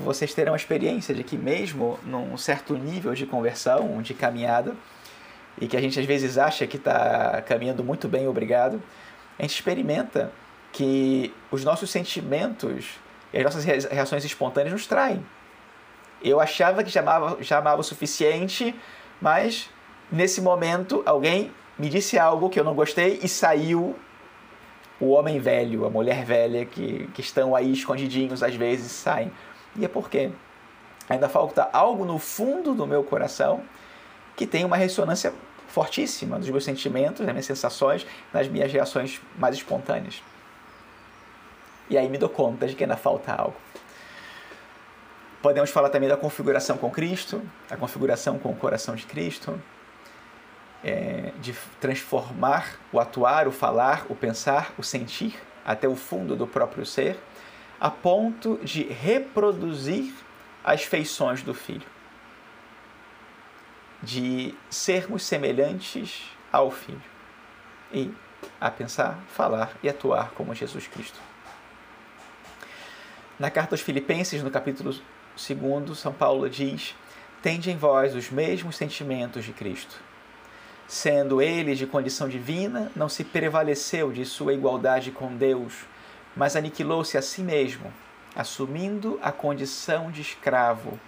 vocês 0.04 0.34
terão 0.34 0.52
a 0.52 0.56
experiência 0.56 1.14
de 1.14 1.22
que 1.22 1.36
mesmo 1.36 1.98
num 2.04 2.36
certo 2.36 2.74
nível 2.74 3.14
de 3.14 3.26
conversão, 3.26 4.00
de 4.02 4.14
caminhada, 4.14 4.74
e 5.60 5.66
que 5.66 5.76
a 5.76 5.80
gente 5.80 5.98
às 5.98 6.06
vezes 6.06 6.38
acha 6.38 6.66
que 6.66 6.76
está 6.76 7.42
caminhando 7.42 7.82
muito 7.82 8.08
bem, 8.08 8.28
obrigado, 8.28 8.82
a 9.38 9.42
gente 9.42 9.54
experimenta 9.54 10.32
que 10.72 11.34
os 11.50 11.64
nossos 11.64 11.90
sentimentos 11.90 12.98
e 13.32 13.38
as 13.38 13.44
nossas 13.44 13.64
reações 13.64 14.24
espontâneas 14.24 14.72
nos 14.72 14.86
traem. 14.86 15.24
Eu 16.22 16.40
achava 16.40 16.82
que 16.82 16.90
chamava, 16.90 17.42
chamava 17.42 17.80
o 17.80 17.84
suficiente, 17.84 18.74
mas 19.20 19.70
nesse 20.10 20.40
momento 20.40 21.02
alguém 21.06 21.52
me 21.78 21.88
disse 21.88 22.18
algo 22.18 22.50
que 22.50 22.58
eu 22.58 22.64
não 22.64 22.74
gostei 22.74 23.20
e 23.22 23.28
saiu 23.28 23.96
o 25.00 25.10
homem 25.10 25.38
velho, 25.38 25.86
a 25.86 25.90
mulher 25.90 26.24
velha 26.24 26.64
que, 26.64 27.08
que 27.14 27.20
estão 27.20 27.54
aí 27.54 27.72
escondidinhos 27.72 28.42
às 28.42 28.54
vezes 28.54 28.90
saem. 28.90 29.30
E 29.76 29.84
é 29.84 29.88
porque 29.88 30.30
ainda 31.08 31.28
falta 31.28 31.68
algo 31.72 32.04
no 32.04 32.18
fundo 32.18 32.74
do 32.74 32.86
meu 32.86 33.02
coração 33.02 33.62
que 34.36 34.46
tem 34.46 34.64
uma 34.64 34.76
ressonância 34.76 35.32
fortíssima 35.68 36.38
dos 36.38 36.48
meus 36.48 36.64
sentimentos, 36.64 37.24
das 37.24 37.32
minhas 37.32 37.46
sensações, 37.46 38.06
das 38.32 38.48
minhas 38.48 38.72
reações 38.72 39.20
mais 39.36 39.54
espontâneas. 39.54 40.22
E 41.90 41.96
aí 41.96 42.08
me 42.08 42.18
dou 42.18 42.28
conta 42.28 42.66
de 42.66 42.74
que 42.74 42.84
ainda 42.84 42.96
falta 42.96 43.32
algo. 43.32 43.56
Podemos 45.40 45.70
falar 45.70 45.88
também 45.88 46.08
da 46.08 46.16
configuração 46.16 46.76
com 46.76 46.90
Cristo, 46.90 47.40
a 47.70 47.76
configuração 47.76 48.38
com 48.38 48.50
o 48.50 48.56
coração 48.56 48.94
de 48.94 49.06
Cristo, 49.06 49.60
é, 50.82 51.32
de 51.40 51.54
transformar 51.80 52.78
o 52.92 53.00
atuar, 53.00 53.48
o 53.48 53.52
falar, 53.52 54.06
o 54.08 54.14
pensar, 54.14 54.72
o 54.76 54.82
sentir 54.82 55.34
até 55.64 55.88
o 55.88 55.94
fundo 55.94 56.34
do 56.36 56.46
próprio 56.46 56.84
ser 56.84 57.18
a 57.80 57.90
ponto 57.90 58.58
de 58.62 58.82
reproduzir 58.82 60.12
as 60.64 60.82
feições 60.82 61.42
do 61.42 61.54
Filho, 61.54 61.86
de 64.02 64.54
sermos 64.68 65.22
semelhantes 65.22 66.30
ao 66.52 66.70
Filho 66.70 67.02
e 67.92 68.12
a 68.60 68.70
pensar, 68.70 69.18
falar 69.28 69.72
e 69.82 69.88
atuar 69.88 70.30
como 70.32 70.54
Jesus 70.54 70.86
Cristo. 70.86 71.18
Na 73.38 73.50
carta 73.50 73.74
aos 73.74 73.80
Filipenses, 73.80 74.42
no 74.42 74.50
capítulo 74.50 74.92
2, 75.36 75.98
São 75.98 76.12
Paulo 76.12 76.50
diz: 76.50 76.94
Tende 77.40 77.70
em 77.70 77.76
vós 77.76 78.14
os 78.14 78.30
mesmos 78.30 78.76
sentimentos 78.76 79.44
de 79.44 79.52
Cristo. 79.52 79.96
Sendo 80.88 81.40
ele 81.40 81.74
de 81.74 81.86
condição 81.86 82.28
divina, 82.28 82.90
não 82.96 83.08
se 83.08 83.22
prevaleceu 83.22 84.10
de 84.10 84.24
sua 84.24 84.54
igualdade 84.54 85.12
com 85.12 85.36
Deus 85.36 85.84
mas 86.38 86.54
aniquilou-se 86.54 87.18
a 87.18 87.22
si 87.22 87.42
mesmo, 87.42 87.92
assumindo 88.34 89.18
a 89.20 89.32
condição 89.32 90.08
de 90.08 90.22
escravo 90.22 90.98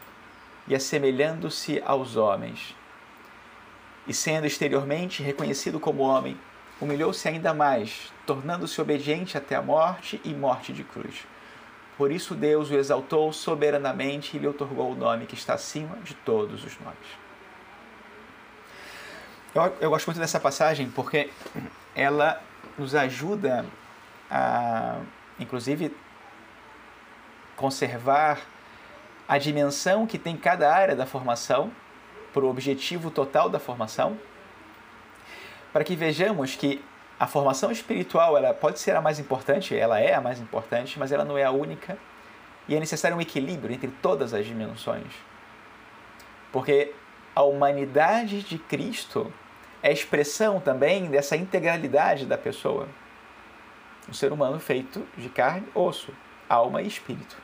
e 0.66 0.74
assemelhando-se 0.74 1.80
aos 1.86 2.16
homens. 2.16 2.74
E 4.08 4.12
sendo 4.12 4.44
exteriormente 4.44 5.22
reconhecido 5.22 5.78
como 5.78 6.02
homem, 6.02 6.36
humilhou-se 6.80 7.28
ainda 7.28 7.54
mais, 7.54 8.12
tornando-se 8.26 8.80
obediente 8.80 9.38
até 9.38 9.54
a 9.54 9.62
morte 9.62 10.20
e 10.24 10.34
morte 10.34 10.72
de 10.72 10.82
cruz. 10.82 11.24
Por 11.96 12.10
isso 12.10 12.34
Deus 12.34 12.68
o 12.68 12.74
exaltou 12.74 13.32
soberanamente 13.32 14.36
e 14.36 14.40
lhe 14.40 14.48
otorgou 14.48 14.90
o 14.90 14.96
nome 14.96 15.26
que 15.26 15.34
está 15.34 15.54
acima 15.54 15.96
de 16.02 16.14
todos 16.14 16.64
os 16.64 16.76
nomes. 16.80 16.98
Eu, 19.54 19.76
eu 19.80 19.90
gosto 19.90 20.06
muito 20.06 20.18
dessa 20.18 20.40
passagem 20.40 20.90
porque 20.90 21.30
ela 21.94 22.42
nos 22.76 22.96
ajuda 22.96 23.64
a, 24.28 24.98
inclusive, 25.40 25.96
conservar 27.56 28.40
a 29.26 29.38
dimensão 29.38 30.06
que 30.06 30.18
tem 30.18 30.36
cada 30.36 30.72
área 30.72 30.94
da 30.94 31.06
formação, 31.06 31.72
para 32.32 32.44
o 32.44 32.48
objetivo 32.48 33.10
total 33.10 33.48
da 33.48 33.58
formação, 33.58 34.16
para 35.72 35.82
que 35.82 35.96
vejamos 35.96 36.54
que 36.54 36.82
a 37.18 37.26
formação 37.26 37.70
espiritual 37.70 38.36
ela 38.36 38.54
pode 38.54 38.78
ser 38.78 38.96
a 38.96 39.00
mais 39.00 39.18
importante, 39.18 39.76
ela 39.76 39.98
é 40.00 40.14
a 40.14 40.20
mais 40.20 40.40
importante, 40.40 40.98
mas 40.98 41.12
ela 41.12 41.24
não 41.24 41.36
é 41.36 41.44
a 41.44 41.50
única, 41.50 41.98
e 42.68 42.74
é 42.74 42.80
necessário 42.80 43.16
um 43.16 43.20
equilíbrio 43.20 43.74
entre 43.74 43.90
todas 44.00 44.32
as 44.32 44.46
dimensões. 44.46 45.12
Porque 46.52 46.94
a 47.34 47.42
humanidade 47.42 48.42
de 48.42 48.58
Cristo 48.58 49.32
é 49.82 49.92
expressão 49.92 50.60
também 50.60 51.06
dessa 51.06 51.36
integralidade 51.36 52.26
da 52.26 52.38
pessoa. 52.38 52.88
Um 54.10 54.14
ser 54.14 54.32
humano 54.32 54.58
feito 54.58 55.06
de 55.16 55.28
carne, 55.28 55.66
osso, 55.74 56.12
alma 56.48 56.82
e 56.82 56.86
espírito. 56.88 57.36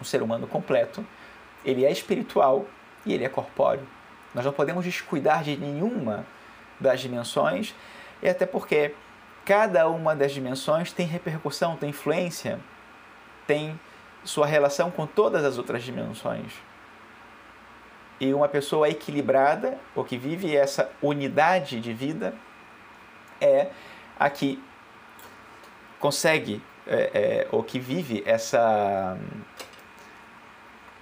Um 0.00 0.04
ser 0.04 0.22
humano 0.22 0.46
completo. 0.46 1.06
Ele 1.64 1.84
é 1.84 1.90
espiritual 1.90 2.66
e 3.06 3.12
ele 3.12 3.24
é 3.24 3.28
corpóreo. 3.28 3.86
Nós 4.34 4.44
não 4.44 4.52
podemos 4.52 4.84
descuidar 4.84 5.42
de 5.42 5.56
nenhuma 5.56 6.26
das 6.80 7.00
dimensões, 7.00 7.74
e 8.22 8.28
até 8.28 8.46
porque 8.46 8.94
cada 9.44 9.88
uma 9.88 10.14
das 10.14 10.32
dimensões 10.32 10.92
tem 10.92 11.06
repercussão, 11.06 11.76
tem 11.76 11.90
influência, 11.90 12.60
tem 13.46 13.78
sua 14.24 14.46
relação 14.46 14.90
com 14.90 15.06
todas 15.06 15.44
as 15.44 15.58
outras 15.58 15.82
dimensões. 15.82 16.52
E 18.20 18.34
uma 18.34 18.48
pessoa 18.48 18.88
equilibrada, 18.88 19.78
ou 19.94 20.04
que 20.04 20.18
vive 20.18 20.54
essa 20.54 20.90
unidade 21.00 21.80
de 21.80 21.92
vida, 21.92 22.34
é 23.40 23.70
a 24.18 24.28
que 24.28 24.62
consegue, 25.98 26.62
é, 26.86 27.10
é, 27.14 27.48
ou 27.50 27.62
que 27.62 27.78
vive 27.78 28.22
essa, 28.26 29.16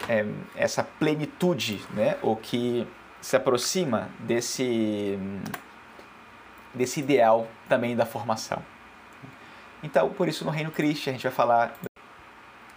é, 0.08 0.26
essa 0.54 0.82
plenitude, 0.82 1.82
né? 1.94 2.16
ou 2.22 2.36
que 2.36 2.86
se 3.20 3.36
aproxima 3.36 4.08
desse, 4.20 5.18
desse 6.74 7.00
ideal 7.00 7.46
também 7.68 7.96
da 7.96 8.06
formação. 8.06 8.62
Então, 9.82 10.10
por 10.10 10.28
isso 10.28 10.44
no 10.44 10.50
Reino 10.50 10.70
Cristo 10.70 11.10
a 11.10 11.12
gente 11.12 11.22
vai 11.22 11.32
falar 11.32 11.74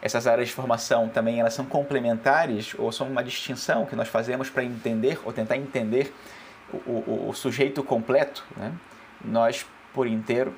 essas 0.02 0.28
áreas 0.28 0.48
de 0.48 0.54
formação 0.54 1.10
também 1.10 1.40
elas 1.40 1.54
são 1.54 1.66
complementares 1.66 2.74
ou 2.78 2.92
são 2.92 3.08
uma 3.08 3.24
distinção 3.24 3.86
que 3.86 3.96
nós 3.96 4.08
fazemos 4.08 4.50
para 4.50 4.64
entender 4.64 5.20
ou 5.26 5.34
tentar 5.34 5.58
entender 5.58 6.14
o, 6.72 6.92
o, 6.92 7.30
o 7.30 7.34
sujeito 7.34 7.84
completo, 7.84 8.46
né? 8.56 8.74
nós 9.24 9.66
por 9.94 10.08
inteiro, 10.08 10.54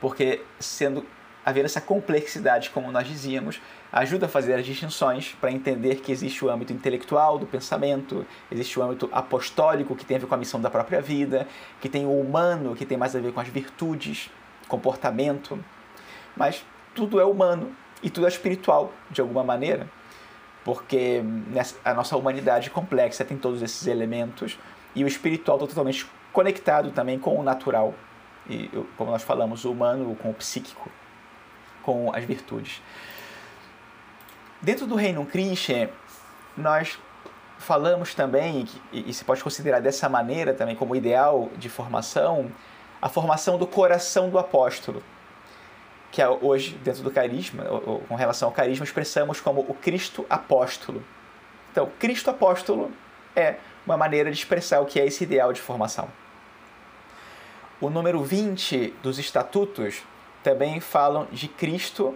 porque 0.00 0.42
sendo 0.58 1.04
haver 1.44 1.64
essa 1.64 1.80
complexidade, 1.80 2.70
como 2.70 2.90
nós 2.92 3.06
dizíamos, 3.06 3.60
ajuda 3.92 4.26
a 4.26 4.28
fazer 4.28 4.54
as 4.54 4.64
distinções 4.64 5.34
para 5.40 5.50
entender 5.50 5.96
que 5.96 6.12
existe 6.12 6.44
o 6.44 6.50
âmbito 6.50 6.72
intelectual 6.72 7.38
do 7.38 7.46
pensamento, 7.46 8.26
existe 8.50 8.78
o 8.78 8.82
âmbito 8.82 9.08
apostólico 9.12 9.96
que 9.96 10.04
tem 10.04 10.16
a 10.16 10.20
ver 10.20 10.26
com 10.26 10.34
a 10.34 10.38
missão 10.38 10.60
da 10.60 10.70
própria 10.70 11.00
vida, 11.00 11.46
que 11.80 11.88
tem 11.88 12.06
o 12.06 12.20
humano 12.20 12.76
que 12.76 12.84
tem 12.84 12.96
mais 12.96 13.16
a 13.16 13.20
ver 13.20 13.32
com 13.32 13.40
as 13.40 13.48
virtudes, 13.48 14.30
comportamento, 14.68 15.58
mas 16.36 16.64
tudo 16.94 17.20
é 17.20 17.24
humano 17.24 17.74
e 18.02 18.10
tudo 18.10 18.26
é 18.26 18.28
espiritual, 18.28 18.92
de 19.10 19.20
alguma 19.20 19.42
maneira, 19.42 19.88
porque 20.64 21.22
a 21.84 21.94
nossa 21.94 22.16
humanidade 22.16 22.70
complexa 22.70 23.24
tem 23.24 23.36
todos 23.36 23.62
esses 23.62 23.86
elementos 23.86 24.58
e 24.94 25.02
o 25.02 25.06
espiritual 25.06 25.56
está 25.56 25.68
totalmente 25.68 26.06
conectado 26.32 26.90
também 26.90 27.18
com 27.18 27.38
o 27.38 27.42
natural, 27.42 27.94
e 28.50 28.68
como 28.96 29.10
nós 29.10 29.22
falamos, 29.22 29.64
o 29.64 29.72
humano 29.72 30.14
com 30.16 30.30
o 30.30 30.34
psíquico, 30.34 30.90
com 31.82 32.14
as 32.14 32.24
virtudes. 32.24 32.82
Dentro 34.60 34.86
do 34.86 34.94
Reino 34.94 35.24
Christian, 35.24 35.88
nós 36.56 36.98
falamos 37.58 38.14
também, 38.14 38.66
e 38.92 39.12
se 39.14 39.24
pode 39.24 39.42
considerar 39.42 39.80
dessa 39.80 40.08
maneira 40.08 40.52
também 40.52 40.76
como 40.76 40.94
ideal 40.96 41.48
de 41.56 41.68
formação, 41.68 42.50
a 43.00 43.08
formação 43.08 43.56
do 43.56 43.66
coração 43.66 44.28
do 44.28 44.38
apóstolo 44.38 45.02
que 46.10 46.20
é 46.20 46.28
hoje, 46.28 46.76
dentro 46.82 47.02
do 47.02 47.10
carisma, 47.10 47.64
com 48.08 48.14
relação 48.14 48.48
ao 48.48 48.54
carisma, 48.54 48.84
expressamos 48.84 49.40
como 49.40 49.60
o 49.60 49.74
Cristo 49.74 50.26
apóstolo. 50.28 51.02
Então, 51.70 51.88
Cristo 51.98 52.30
apóstolo 52.30 52.90
é 53.36 53.56
uma 53.86 53.96
maneira 53.96 54.30
de 54.30 54.36
expressar 54.36 54.80
o 54.80 54.86
que 54.86 55.00
é 55.00 55.06
esse 55.06 55.22
ideal 55.22 55.52
de 55.52 55.60
formação. 55.60 56.08
O 57.80 57.88
número 57.88 58.22
20 58.22 58.94
dos 59.02 59.18
estatutos 59.18 60.02
também 60.42 60.80
falam 60.80 61.26
de 61.32 61.48
Cristo, 61.48 62.14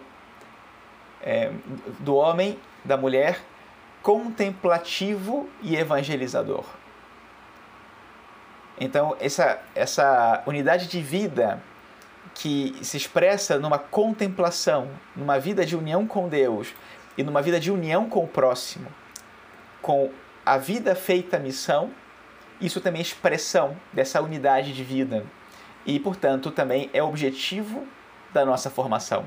é, 1.22 1.50
do 2.00 2.14
homem, 2.14 2.58
da 2.84 2.98
mulher, 2.98 3.40
contemplativo 4.02 5.48
e 5.62 5.74
evangelizador. 5.74 6.64
Então, 8.78 9.16
essa, 9.18 9.58
essa 9.74 10.42
unidade 10.46 10.86
de 10.86 11.00
vida 11.00 11.62
que 12.34 12.76
se 12.82 12.98
expressa 12.98 13.58
numa 13.58 13.78
contemplação, 13.78 14.90
numa 15.16 15.38
vida 15.38 15.64
de 15.64 15.74
união 15.74 16.06
com 16.06 16.28
Deus 16.28 16.74
e 17.16 17.22
numa 17.22 17.40
vida 17.40 17.58
de 17.58 17.70
união 17.70 18.06
com 18.10 18.22
o 18.22 18.28
próximo, 18.28 18.88
com 19.80 20.10
a 20.44 20.58
vida 20.58 20.94
feita 20.94 21.38
missão, 21.38 21.90
isso 22.60 22.82
também 22.82 22.98
é 22.98 23.02
expressão 23.02 23.74
dessa 23.94 24.20
unidade 24.20 24.74
de 24.74 24.84
vida 24.84 25.24
e, 25.86 25.98
portanto, 26.00 26.50
também 26.50 26.90
é 26.92 27.02
objetivo 27.02 27.86
da 28.32 28.44
nossa 28.44 28.70
formação. 28.70 29.26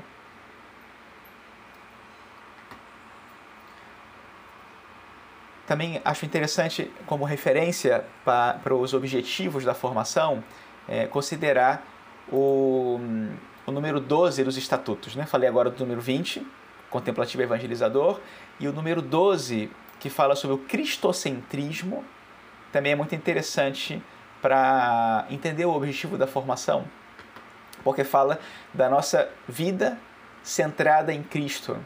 Também 5.66 6.00
acho 6.02 6.24
interessante, 6.24 6.90
como 7.06 7.24
referência 7.24 8.04
para, 8.24 8.74
os 8.74 8.94
objetivos 8.94 9.64
da 9.64 9.74
formação, 9.74 10.42
é, 10.88 11.06
considerar 11.06 11.86
o, 12.32 12.98
o 13.66 13.70
número 13.70 14.00
12 14.00 14.42
dos 14.44 14.56
estatutos. 14.56 15.14
Né? 15.14 15.26
Falei 15.26 15.46
agora 15.46 15.68
do 15.68 15.78
número 15.78 16.00
20, 16.00 16.44
contemplativo 16.88 17.42
evangelizador, 17.42 18.18
e 18.58 18.66
o 18.66 18.72
número 18.72 19.02
12, 19.02 19.70
que 20.00 20.08
fala 20.08 20.34
sobre 20.34 20.54
o 20.56 20.58
cristocentrismo, 20.58 22.02
também 22.72 22.92
é 22.92 22.96
muito 22.96 23.14
interessante 23.14 24.02
para 24.40 25.26
entender 25.30 25.64
o 25.64 25.74
objetivo 25.74 26.16
da 26.16 26.26
formação, 26.26 26.84
porque 27.82 28.04
fala 28.04 28.38
da 28.72 28.88
nossa 28.88 29.28
vida 29.48 29.98
centrada 30.42 31.12
em 31.12 31.22
Cristo. 31.22 31.78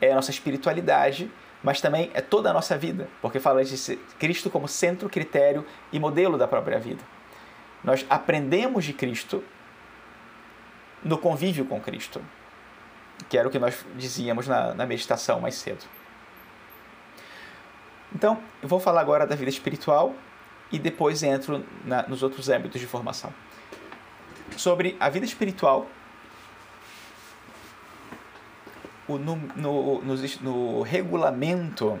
É 0.00 0.12
a 0.12 0.14
nossa 0.14 0.30
espiritualidade, 0.30 1.30
mas 1.62 1.80
também 1.80 2.10
é 2.14 2.20
toda 2.20 2.50
a 2.50 2.52
nossa 2.52 2.76
vida, 2.76 3.08
porque 3.20 3.38
fala 3.38 3.64
de 3.64 3.96
Cristo 4.18 4.48
como 4.48 4.66
centro, 4.66 5.08
critério 5.08 5.66
e 5.92 5.98
modelo 5.98 6.38
da 6.38 6.48
própria 6.48 6.78
vida. 6.78 7.02
Nós 7.84 8.04
aprendemos 8.08 8.84
de 8.84 8.92
Cristo 8.92 9.44
no 11.02 11.18
convívio 11.18 11.64
com 11.64 11.80
Cristo, 11.80 12.22
que 13.28 13.36
era 13.36 13.48
o 13.48 13.50
que 13.50 13.58
nós 13.58 13.84
dizíamos 13.96 14.46
na, 14.46 14.74
na 14.74 14.86
meditação 14.86 15.40
mais 15.40 15.54
cedo. 15.54 15.84
Então, 18.14 18.38
eu 18.62 18.68
vou 18.68 18.80
falar 18.80 19.00
agora 19.00 19.26
da 19.26 19.36
vida 19.36 19.50
espiritual 19.50 20.14
e 20.72 20.78
depois 20.78 21.22
entro 21.22 21.64
na, 21.84 22.06
nos 22.06 22.22
outros 22.22 22.48
âmbitos 22.48 22.80
de 22.80 22.86
formação. 22.86 23.32
Sobre 24.56 24.96
a 25.00 25.08
vida 25.08 25.24
espiritual, 25.26 25.86
o, 29.08 29.18
no, 29.18 29.36
no, 29.56 30.02
no, 30.02 30.14
no 30.40 30.82
regulamento 30.82 31.98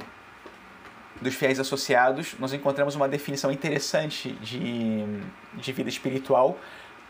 dos 1.20 1.34
fiéis 1.34 1.60
associados, 1.60 2.34
nós 2.38 2.52
encontramos 2.52 2.94
uma 2.94 3.08
definição 3.08 3.52
interessante 3.52 4.32
de, 4.32 5.04
de 5.54 5.72
vida 5.72 5.88
espiritual 5.88 6.58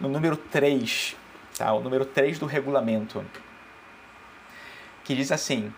no 0.01 0.09
número 0.09 0.37
3, 0.37 1.17
tá? 1.57 1.73
o 1.73 1.81
número 1.81 2.05
3 2.05 2.39
do 2.39 2.47
regulamento, 2.47 3.25
que 5.05 5.15
diz 5.15 5.31
assim: 5.31 5.73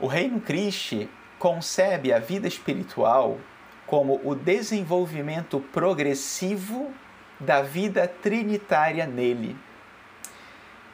O 0.00 0.06
Reino 0.06 0.40
Cristo 0.40 1.08
concebe 1.38 2.12
a 2.12 2.18
vida 2.18 2.48
espiritual 2.48 3.38
como 3.86 4.20
o 4.24 4.34
desenvolvimento 4.34 5.60
progressivo 5.60 6.92
da 7.38 7.62
vida 7.62 8.08
trinitária 8.08 9.06
nele. 9.06 9.56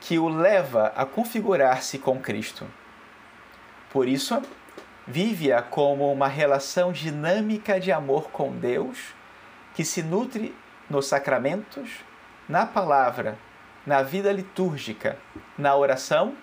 que 0.01 0.19
o 0.19 0.29
leva 0.29 0.93
a 0.97 1.07
configurar-se 1.07 1.97
com 1.97 2.19
Cristo. 2.19 2.67
Por 3.93 4.09
isso, 4.09 4.43
vive-a 5.07 5.63
como 5.63 6.11
uma 6.13 6.27
relação 6.27 6.91
dinâmica 6.91 7.79
de 7.79 7.93
amor 7.93 8.29
com 8.31 8.51
Deus 8.51 9.15
que 9.75 9.85
se 9.85 10.03
nutre 10.03 10.53
nos 10.91 11.07
sacramentos, 11.07 11.89
na 12.49 12.67
palavra, 12.67 13.39
na 13.87 14.03
vida 14.03 14.33
litúrgica, 14.33 15.17
na 15.57 15.75
oração 15.77 16.35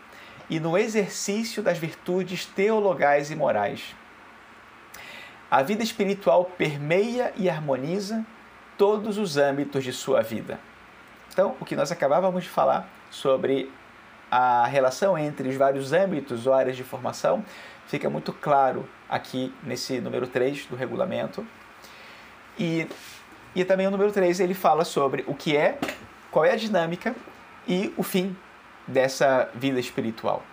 e 0.50 0.58
no 0.58 0.78
exercício 0.78 1.62
das 1.62 1.78
virtudes 1.78 2.46
teologais 2.46 3.30
e 3.30 3.36
morais. 3.36 3.94
A 5.52 5.64
vida 5.64 5.84
espiritual 5.84 6.46
permeia 6.46 7.34
e 7.36 7.50
harmoniza 7.50 8.24
todos 8.78 9.18
os 9.18 9.36
âmbitos 9.36 9.84
de 9.84 9.92
sua 9.92 10.22
vida. 10.22 10.60
Então, 11.32 11.56
o 11.60 11.66
que 11.66 11.76
nós 11.76 11.92
acabávamos 11.92 12.44
de 12.44 12.50
falar 12.50 12.88
sobre 13.10 13.72
a 14.30 14.66
relação 14.68 15.18
entre 15.18 15.50
os 15.50 15.56
vários 15.56 15.92
âmbitos 15.92 16.46
ou 16.46 16.54
áreas 16.54 16.78
de 16.78 16.84
formação 16.84 17.44
fica 17.88 18.10
muito 18.10 18.32
claro 18.32 18.88
aqui 19.10 19.52
nesse 19.64 20.00
número 20.00 20.28
3 20.28 20.68
do 20.68 20.76
regulamento. 20.76 21.46
E, 22.58 22.88
e 23.56 23.66
também 23.66 23.88
o 23.88 23.92
número 23.92 24.12
3 24.12 24.40
ele 24.40 24.54
fala 24.54 24.86
sobre 24.86 25.24
o 25.28 25.34
que 25.34 25.58
é, 25.58 25.80
qual 26.30 26.46
é 26.46 26.52
a 26.52 26.56
dinâmica 26.56 27.16
e 27.68 27.92
o 27.98 28.04
fim 28.04 28.38
dessa 28.88 29.50
vida 29.56 29.80
espiritual. 29.80 30.44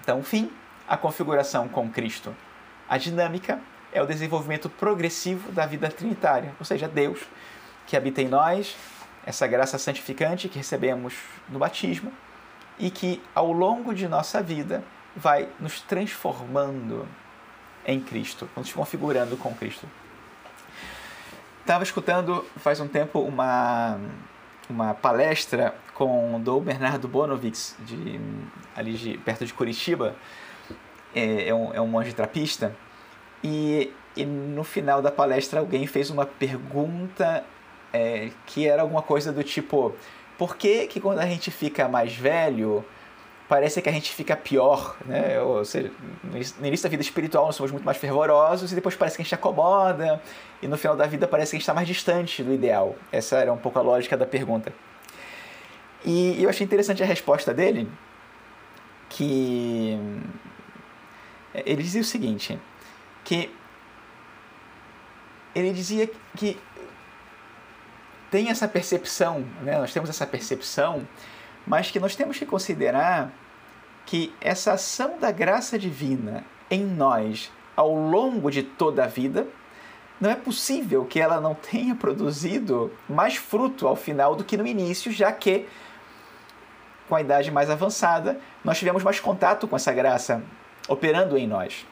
Então, 0.00 0.18
o 0.18 0.22
fim, 0.24 0.50
a 0.88 0.96
configuração 0.96 1.68
com 1.68 1.88
Cristo. 1.88 2.34
A 2.88 2.98
dinâmica 2.98 3.60
é 3.92 4.02
o 4.02 4.06
desenvolvimento 4.06 4.68
progressivo 4.68 5.50
da 5.52 5.66
vida 5.66 5.88
trinitária, 5.88 6.54
ou 6.58 6.64
seja, 6.64 6.88
Deus 6.88 7.20
que 7.86 7.96
habita 7.96 8.20
em 8.20 8.28
nós, 8.28 8.76
essa 9.24 9.46
graça 9.46 9.78
santificante 9.78 10.48
que 10.48 10.58
recebemos 10.58 11.14
no 11.48 11.58
batismo 11.58 12.12
e 12.78 12.90
que 12.90 13.22
ao 13.34 13.50
longo 13.50 13.94
de 13.94 14.06
nossa 14.06 14.42
vida 14.42 14.84
vai 15.16 15.48
nos 15.58 15.80
transformando 15.80 17.08
em 17.86 17.98
Cristo, 17.98 18.48
nos 18.54 18.72
configurando 18.72 19.36
com 19.36 19.54
Cristo. 19.54 19.88
Estava 21.60 21.82
escutando 21.82 22.44
faz 22.56 22.78
um 22.80 22.88
tempo 22.88 23.20
uma, 23.20 23.98
uma 24.68 24.94
palestra 24.94 25.74
com 25.94 26.36
o 26.36 26.38
Dom 26.38 26.60
Bernardo 26.60 27.08
Bonovics, 27.08 27.74
de, 27.80 28.20
ali 28.76 28.94
de, 28.94 29.18
perto 29.18 29.44
de 29.44 29.52
Curitiba, 29.52 30.14
é, 31.14 31.48
é, 31.48 31.54
um, 31.54 31.74
é 31.74 31.80
um 31.80 31.86
monge 31.86 32.12
trapista, 32.12 32.74
e, 33.42 33.92
e 34.16 34.24
no 34.24 34.64
final 34.64 35.00
da 35.00 35.10
palestra 35.10 35.60
alguém 35.60 35.86
fez 35.86 36.10
uma 36.10 36.26
pergunta 36.26 37.44
é, 37.92 38.30
que 38.46 38.66
era 38.66 38.82
alguma 38.82 39.02
coisa 39.02 39.32
do 39.32 39.42
tipo: 39.42 39.94
por 40.36 40.56
que, 40.56 40.86
que 40.86 41.00
quando 41.00 41.18
a 41.18 41.26
gente 41.26 41.50
fica 41.50 41.88
mais 41.88 42.14
velho 42.14 42.84
parece 43.48 43.80
que 43.80 43.88
a 43.88 43.92
gente 43.92 44.12
fica 44.12 44.36
pior, 44.36 44.96
né? 45.06 45.40
Ou 45.40 45.64
seja, 45.64 45.90
no 46.22 46.66
início 46.66 46.82
da 46.82 46.90
vida 46.90 47.02
espiritual 47.02 47.46
nós 47.46 47.56
somos 47.56 47.72
muito 47.72 47.84
mais 47.84 47.96
fervorosos 47.96 48.70
e 48.70 48.74
depois 48.74 48.94
parece 48.94 49.16
que 49.16 49.22
a 49.22 49.24
gente 49.24 49.34
acomoda 49.34 50.20
e 50.60 50.68
no 50.68 50.76
final 50.76 50.94
da 50.94 51.06
vida 51.06 51.26
parece 51.26 51.52
que 51.52 51.56
a 51.56 51.58
gente 51.58 51.62
está 51.62 51.72
mais 51.72 51.88
distante 51.88 52.42
do 52.42 52.52
ideal. 52.52 52.94
Essa 53.10 53.38
era 53.38 53.52
um 53.52 53.56
pouco 53.56 53.78
a 53.78 53.82
lógica 53.82 54.16
da 54.16 54.26
pergunta. 54.26 54.72
E 56.04 56.42
eu 56.42 56.50
achei 56.50 56.64
interessante 56.64 57.02
a 57.02 57.06
resposta 57.06 57.52
dele, 57.54 57.90
que 59.08 59.98
ele 61.54 61.82
dizia 61.82 62.02
o 62.02 62.04
seguinte, 62.04 62.58
que 63.28 63.54
ele 65.54 65.70
dizia 65.70 66.10
que 66.34 66.58
tem 68.30 68.48
essa 68.48 68.66
percepção, 68.66 69.44
né? 69.60 69.78
nós 69.78 69.92
temos 69.92 70.08
essa 70.08 70.26
percepção, 70.26 71.06
mas 71.66 71.90
que 71.90 72.00
nós 72.00 72.16
temos 72.16 72.38
que 72.38 72.46
considerar 72.46 73.30
que 74.06 74.34
essa 74.40 74.72
ação 74.72 75.18
da 75.18 75.30
graça 75.30 75.78
divina 75.78 76.42
em 76.70 76.82
nós 76.82 77.52
ao 77.76 77.94
longo 77.94 78.50
de 78.50 78.62
toda 78.62 79.04
a 79.04 79.06
vida, 79.06 79.46
não 80.18 80.30
é 80.30 80.34
possível 80.34 81.04
que 81.04 81.20
ela 81.20 81.38
não 81.38 81.54
tenha 81.54 81.94
produzido 81.94 82.90
mais 83.06 83.36
fruto 83.36 83.86
ao 83.86 83.94
final 83.94 84.34
do 84.34 84.42
que 84.42 84.56
no 84.56 84.66
início, 84.66 85.12
já 85.12 85.30
que 85.32 85.68
com 87.06 87.14
a 87.14 87.20
idade 87.20 87.50
mais 87.50 87.68
avançada 87.68 88.40
nós 88.64 88.78
tivemos 88.78 89.02
mais 89.04 89.20
contato 89.20 89.68
com 89.68 89.76
essa 89.76 89.92
graça 89.92 90.42
operando 90.88 91.36
em 91.36 91.46
nós. 91.46 91.86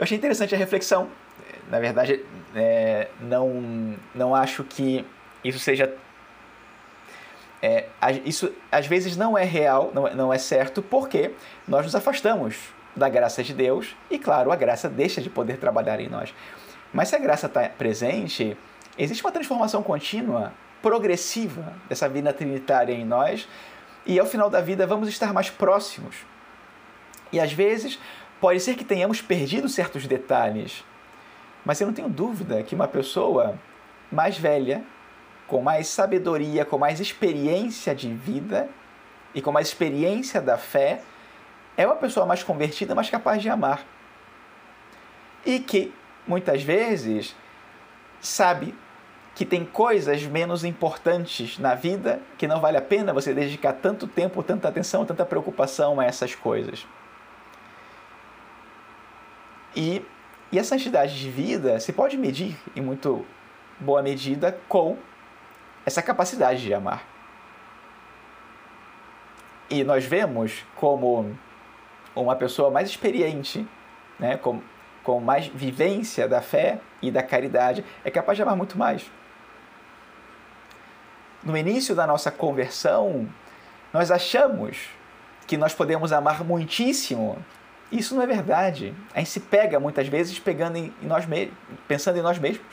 Eu 0.00 0.04
achei 0.04 0.16
interessante 0.16 0.54
a 0.54 0.58
reflexão 0.58 1.10
na 1.70 1.78
verdade, 1.78 2.24
é, 2.54 3.08
não, 3.20 3.96
não 4.12 4.34
acho 4.34 4.64
que 4.64 5.06
isso 5.44 5.58
seja. 5.60 5.94
É, 7.62 7.86
isso 8.24 8.52
às 8.72 8.86
vezes 8.86 9.16
não 9.16 9.38
é 9.38 9.44
real, 9.44 9.92
não, 9.94 10.12
não 10.14 10.32
é 10.32 10.38
certo, 10.38 10.82
porque 10.82 11.32
nós 11.68 11.84
nos 11.84 11.94
afastamos 11.94 12.56
da 12.96 13.08
graça 13.08 13.44
de 13.44 13.54
Deus 13.54 13.94
e, 14.10 14.18
claro, 14.18 14.50
a 14.50 14.56
graça 14.56 14.88
deixa 14.88 15.20
de 15.20 15.30
poder 15.30 15.58
trabalhar 15.58 16.00
em 16.00 16.08
nós. 16.08 16.34
Mas 16.92 17.08
se 17.08 17.16
a 17.16 17.18
graça 17.18 17.46
está 17.46 17.68
presente, 17.68 18.56
existe 18.98 19.22
uma 19.22 19.30
transformação 19.30 19.82
contínua, 19.82 20.52
progressiva 20.82 21.72
dessa 21.88 22.08
vida 22.08 22.32
trinitária 22.32 22.92
em 22.92 23.04
nós 23.04 23.46
e 24.04 24.18
ao 24.18 24.26
final 24.26 24.50
da 24.50 24.60
vida 24.60 24.86
vamos 24.86 25.08
estar 25.08 25.32
mais 25.32 25.50
próximos. 25.50 26.16
E 27.32 27.38
às 27.38 27.52
vezes 27.52 27.98
pode 28.40 28.60
ser 28.60 28.74
que 28.74 28.84
tenhamos 28.84 29.20
perdido 29.20 29.68
certos 29.68 30.06
detalhes 30.06 30.84
mas 31.64 31.80
eu 31.80 31.86
não 31.86 31.94
tenho 31.94 32.08
dúvida 32.08 32.62
que 32.62 32.74
uma 32.74 32.88
pessoa 32.88 33.58
mais 34.10 34.38
velha, 34.38 34.82
com 35.46 35.60
mais 35.60 35.88
sabedoria, 35.88 36.64
com 36.64 36.78
mais 36.78 37.00
experiência 37.00 37.94
de 37.94 38.12
vida 38.12 38.68
e 39.34 39.42
com 39.42 39.52
mais 39.52 39.68
experiência 39.68 40.40
da 40.40 40.56
fé, 40.56 41.02
é 41.76 41.86
uma 41.86 41.96
pessoa 41.96 42.26
mais 42.26 42.42
convertida, 42.42 42.94
mais 42.94 43.10
capaz 43.10 43.42
de 43.42 43.48
amar. 43.48 43.84
E 45.44 45.58
que, 45.58 45.92
muitas 46.26 46.62
vezes, 46.62 47.34
sabe 48.20 48.74
que 49.34 49.44
tem 49.44 49.64
coisas 49.64 50.22
menos 50.24 50.64
importantes 50.64 51.58
na 51.58 51.74
vida 51.74 52.20
que 52.36 52.46
não 52.46 52.60
vale 52.60 52.76
a 52.76 52.82
pena 52.82 53.12
você 53.12 53.32
dedicar 53.32 53.74
tanto 53.74 54.06
tempo, 54.06 54.42
tanta 54.42 54.68
atenção, 54.68 55.06
tanta 55.06 55.24
preocupação 55.24 56.00
a 56.00 56.04
essas 56.04 56.34
coisas. 56.34 56.86
E 59.74 60.04
e 60.52 60.58
a 60.58 60.64
santidade 60.64 61.16
de 61.16 61.30
vida 61.30 61.78
se 61.78 61.92
pode 61.92 62.16
medir, 62.16 62.56
em 62.74 62.80
muito 62.80 63.24
boa 63.78 64.02
medida, 64.02 64.58
com 64.68 64.98
essa 65.86 66.02
capacidade 66.02 66.60
de 66.60 66.74
amar. 66.74 67.04
E 69.68 69.84
nós 69.84 70.04
vemos 70.04 70.64
como 70.74 71.38
uma 72.16 72.34
pessoa 72.34 72.68
mais 72.68 72.88
experiente, 72.88 73.64
né, 74.18 74.36
com, 74.36 74.60
com 75.04 75.20
mais 75.20 75.46
vivência 75.46 76.26
da 76.26 76.42
fé 76.42 76.80
e 77.00 77.12
da 77.12 77.22
caridade, 77.22 77.84
é 78.04 78.10
capaz 78.10 78.34
de 78.34 78.42
amar 78.42 78.56
muito 78.56 78.76
mais. 78.76 79.08
No 81.44 81.56
início 81.56 81.94
da 81.94 82.08
nossa 82.08 82.32
conversão, 82.32 83.28
nós 83.92 84.10
achamos 84.10 84.88
que 85.46 85.56
nós 85.56 85.72
podemos 85.72 86.12
amar 86.12 86.42
muitíssimo 86.42 87.38
isso 87.90 88.14
não 88.14 88.22
é 88.22 88.26
verdade. 88.26 88.94
A 89.14 89.18
gente 89.18 89.30
se 89.30 89.40
pega 89.40 89.80
muitas 89.80 90.06
vezes 90.06 90.38
pegando 90.38 90.76
em, 90.76 90.92
nós 91.02 91.26
mesmos, 91.26 91.54
pensando 91.88 92.18
em 92.18 92.22
nós 92.22 92.38
mesmos. 92.38 92.66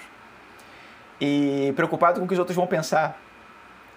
E 1.20 1.74
preocupado 1.76 2.20
com 2.20 2.26
o 2.26 2.28
que 2.28 2.34
os 2.34 2.40
outros 2.40 2.56
vão 2.56 2.68
pensar. 2.68 3.20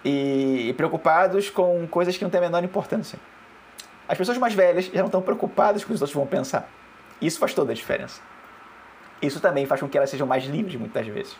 E, 0.03 0.69
e 0.69 0.73
preocupados 0.73 1.49
com 1.49 1.87
coisas 1.87 2.17
que 2.17 2.23
não 2.23 2.31
têm 2.31 2.39
a 2.39 2.43
menor 2.43 2.63
importância. 2.63 3.19
As 4.07 4.17
pessoas 4.17 4.37
mais 4.37 4.53
velhas 4.53 4.85
já 4.85 4.99
não 4.99 5.05
estão 5.05 5.21
preocupadas 5.21 5.83
com 5.83 5.87
o 5.87 5.89
que 5.89 5.95
os 5.95 6.01
outros 6.01 6.15
vão 6.15 6.25
pensar. 6.25 6.67
Isso 7.21 7.37
faz 7.39 7.53
toda 7.53 7.71
a 7.71 7.75
diferença. 7.75 8.19
Isso 9.21 9.39
também 9.39 9.67
faz 9.67 9.79
com 9.79 9.87
que 9.87 9.97
elas 9.97 10.09
sejam 10.09 10.25
mais 10.25 10.43
livres 10.45 10.75
muitas 10.75 11.05
vezes. 11.05 11.37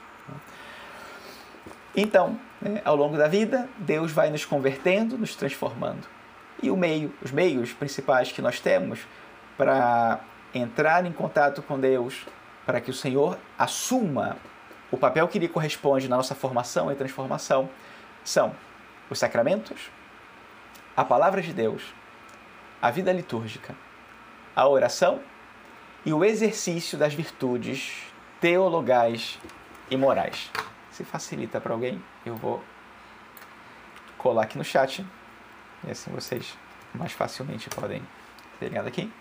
Então, 1.96 2.40
né, 2.62 2.82
ao 2.86 2.96
longo 2.96 3.18
da 3.18 3.28
vida, 3.28 3.68
Deus 3.78 4.12
vai 4.12 4.30
nos 4.30 4.46
convertendo, 4.46 5.18
nos 5.18 5.36
transformando. 5.36 6.08
E 6.62 6.70
o 6.70 6.78
meio, 6.78 7.12
os 7.22 7.32
meios 7.32 7.74
principais 7.74 8.32
que 8.32 8.42
nós 8.42 8.60
temos 8.60 9.00
para 9.62 10.22
entrar 10.56 11.06
em 11.06 11.12
contato 11.12 11.62
com 11.62 11.80
Deus, 11.80 12.26
para 12.66 12.82
que 12.82 12.90
o 12.90 12.94
Senhor 12.96 13.38
assuma 13.60 14.38
o 14.90 14.98
papel 14.98 15.28
que 15.28 15.38
lhe 15.38 15.48
corresponde 15.48 16.10
na 16.10 16.18
nossa 16.18 16.34
formação 16.34 16.92
e 16.92 16.96
transformação, 16.96 17.70
são 18.24 18.56
os 19.08 19.20
sacramentos, 19.20 19.92
a 20.98 21.06
palavra 21.06 21.44
de 21.44 21.54
Deus, 21.54 21.94
a 22.82 22.90
vida 22.90 23.14
litúrgica, 23.14 23.76
a 24.56 24.68
oração 24.68 25.20
e 26.04 26.12
o 26.12 26.26
exercício 26.26 26.98
das 26.98 27.14
virtudes 27.14 28.02
teologais 28.40 29.38
e 29.92 29.96
morais. 29.96 30.50
Se 30.90 31.04
facilita 31.04 31.62
para 31.62 31.72
alguém, 31.72 32.04
eu 32.26 32.36
vou 32.36 32.64
colar 34.18 34.42
aqui 34.42 34.58
no 34.58 34.64
chat 34.64 35.06
e 35.84 35.92
assim 35.92 36.10
vocês 36.10 36.58
mais 36.96 37.12
facilmente 37.12 37.70
podem 37.70 38.02
pegar 38.60 38.82
daqui. 38.82 39.21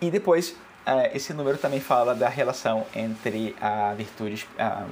E 0.00 0.10
depois, 0.10 0.50
uh, 0.86 1.10
esse 1.14 1.32
número 1.32 1.58
também 1.58 1.80
fala 1.80 2.14
da 2.14 2.28
relação 2.28 2.86
entre 2.94 3.56
a 3.60 3.94
virtude, 3.94 4.48
a, 4.58 4.86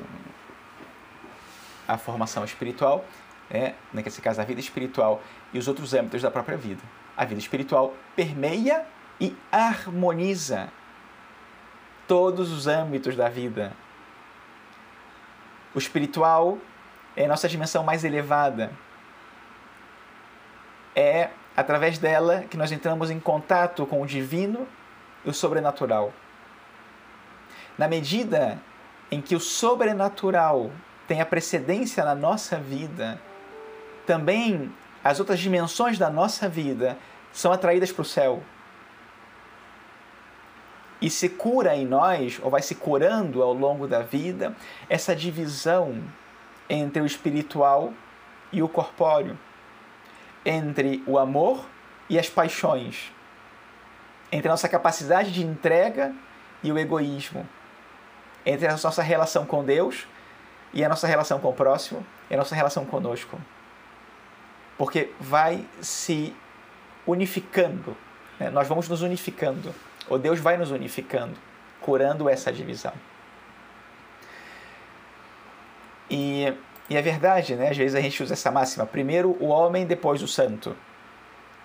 a 1.88 1.98
formação 1.98 2.44
espiritual 2.44 3.04
né, 3.50 3.74
nesse 3.92 4.20
caso 4.20 4.40
a 4.40 4.44
vida 4.44 4.60
espiritual 4.60 5.22
e 5.52 5.58
os 5.58 5.68
outros 5.68 5.94
âmbitos 5.94 6.22
da 6.22 6.30
própria 6.30 6.56
vida. 6.56 6.82
A 7.16 7.24
vida 7.24 7.40
espiritual 7.40 7.94
permeia 8.14 8.84
e 9.20 9.34
harmoniza 9.50 10.68
todos 12.06 12.52
os 12.52 12.66
âmbitos 12.66 13.16
da 13.16 13.28
vida. 13.28 13.72
O 15.74 15.78
espiritual 15.78 16.58
é 17.16 17.24
a 17.24 17.28
nossa 17.28 17.48
dimensão 17.48 17.82
mais 17.82 18.04
elevada. 18.04 18.70
É 20.94 21.30
através 21.56 21.98
dela 21.98 22.44
que 22.50 22.56
nós 22.56 22.70
entramos 22.70 23.10
em 23.10 23.18
contato 23.18 23.86
com 23.86 24.02
o 24.02 24.06
divino 24.06 24.66
e 25.26 25.30
o 25.30 25.34
sobrenatural. 25.34 26.12
Na 27.76 27.88
medida 27.88 28.58
em 29.10 29.20
que 29.20 29.34
o 29.34 29.40
sobrenatural 29.40 30.70
tem 31.06 31.20
a 31.20 31.26
precedência 31.26 32.04
na 32.04 32.14
nossa 32.14 32.58
vida, 32.58 33.20
também 34.06 34.72
as 35.04 35.20
outras 35.20 35.38
dimensões 35.38 35.98
da 35.98 36.08
nossa 36.08 36.48
vida 36.48 36.96
são 37.32 37.52
atraídas 37.52 37.92
para 37.92 38.02
o 38.02 38.04
céu. 38.04 38.42
E 41.00 41.10
se 41.10 41.28
cura 41.28 41.76
em 41.76 41.84
nós, 41.84 42.40
ou 42.42 42.50
vai 42.50 42.62
se 42.62 42.74
curando 42.74 43.42
ao 43.42 43.52
longo 43.52 43.86
da 43.86 44.00
vida, 44.00 44.56
essa 44.88 45.14
divisão 45.14 46.02
entre 46.68 47.02
o 47.02 47.06
espiritual 47.06 47.92
e 48.50 48.62
o 48.62 48.68
corpóreo, 48.68 49.38
entre 50.44 51.02
o 51.06 51.18
amor 51.18 51.66
e 52.08 52.18
as 52.18 52.30
paixões, 52.30 53.12
entre 54.30 54.48
a 54.48 54.52
nossa 54.52 54.68
capacidade 54.68 55.32
de 55.32 55.44
entrega 55.44 56.14
e 56.62 56.72
o 56.72 56.78
egoísmo, 56.78 57.46
entre 58.44 58.66
a 58.66 58.76
nossa 58.76 59.02
relação 59.02 59.46
com 59.46 59.64
Deus 59.64 60.06
e 60.72 60.84
a 60.84 60.88
nossa 60.88 61.06
relação 61.06 61.38
com 61.38 61.48
o 61.48 61.52
próximo 61.52 62.04
e 62.30 62.34
a 62.34 62.36
nossa 62.36 62.54
relação 62.54 62.84
conosco. 62.84 63.40
Porque 64.76 65.10
vai 65.18 65.64
se 65.80 66.34
unificando, 67.06 67.96
né? 68.38 68.50
nós 68.50 68.68
vamos 68.68 68.88
nos 68.88 69.02
unificando, 69.02 69.74
ou 70.08 70.18
Deus 70.18 70.38
vai 70.38 70.56
nos 70.56 70.70
unificando, 70.70 71.36
curando 71.80 72.28
essa 72.28 72.52
divisão. 72.52 72.92
E, 76.10 76.52
e 76.90 76.96
é 76.96 77.02
verdade, 77.02 77.54
né? 77.54 77.70
às 77.70 77.76
vezes 77.76 77.94
a 77.94 78.00
gente 78.00 78.22
usa 78.22 78.34
essa 78.34 78.50
máxima: 78.50 78.84
primeiro 78.86 79.36
o 79.40 79.46
homem, 79.46 79.86
depois 79.86 80.22
o 80.22 80.28
santo. 80.28 80.76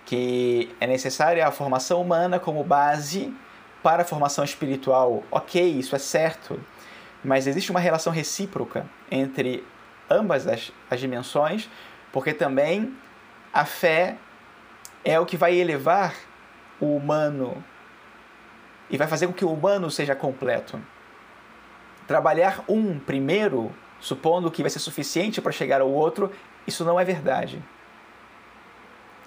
Que 0.04 0.74
é 0.80 0.86
necessária 0.86 1.46
a 1.46 1.50
formação 1.50 2.00
humana 2.00 2.38
como 2.38 2.62
base 2.64 3.34
para 3.82 4.02
a 4.02 4.04
formação 4.04 4.44
espiritual. 4.44 5.22
Ok, 5.30 5.62
isso 5.62 5.96
é 5.96 5.98
certo, 5.98 6.60
mas 7.24 7.46
existe 7.46 7.70
uma 7.70 7.80
relação 7.80 8.12
recíproca 8.12 8.86
entre 9.10 9.64
ambas 10.08 10.46
as, 10.46 10.72
as 10.90 11.00
dimensões, 11.00 11.68
porque 12.12 12.32
também 12.32 12.94
a 13.52 13.64
fé 13.64 14.16
é 15.04 15.18
o 15.18 15.26
que 15.26 15.36
vai 15.36 15.54
elevar 15.56 16.14
o 16.80 16.96
humano 16.96 17.62
e 18.90 18.96
vai 18.96 19.06
fazer 19.06 19.26
com 19.26 19.32
que 19.32 19.44
o 19.44 19.52
humano 19.52 19.90
seja 19.90 20.14
completo. 20.14 20.80
Trabalhar 22.06 22.62
um 22.68 22.98
primeiro, 22.98 23.72
supondo 24.00 24.50
que 24.50 24.62
vai 24.62 24.70
ser 24.70 24.80
suficiente 24.80 25.40
para 25.40 25.52
chegar 25.52 25.80
ao 25.80 25.90
outro, 25.90 26.30
isso 26.66 26.84
não 26.84 27.00
é 27.00 27.04
verdade. 27.04 27.62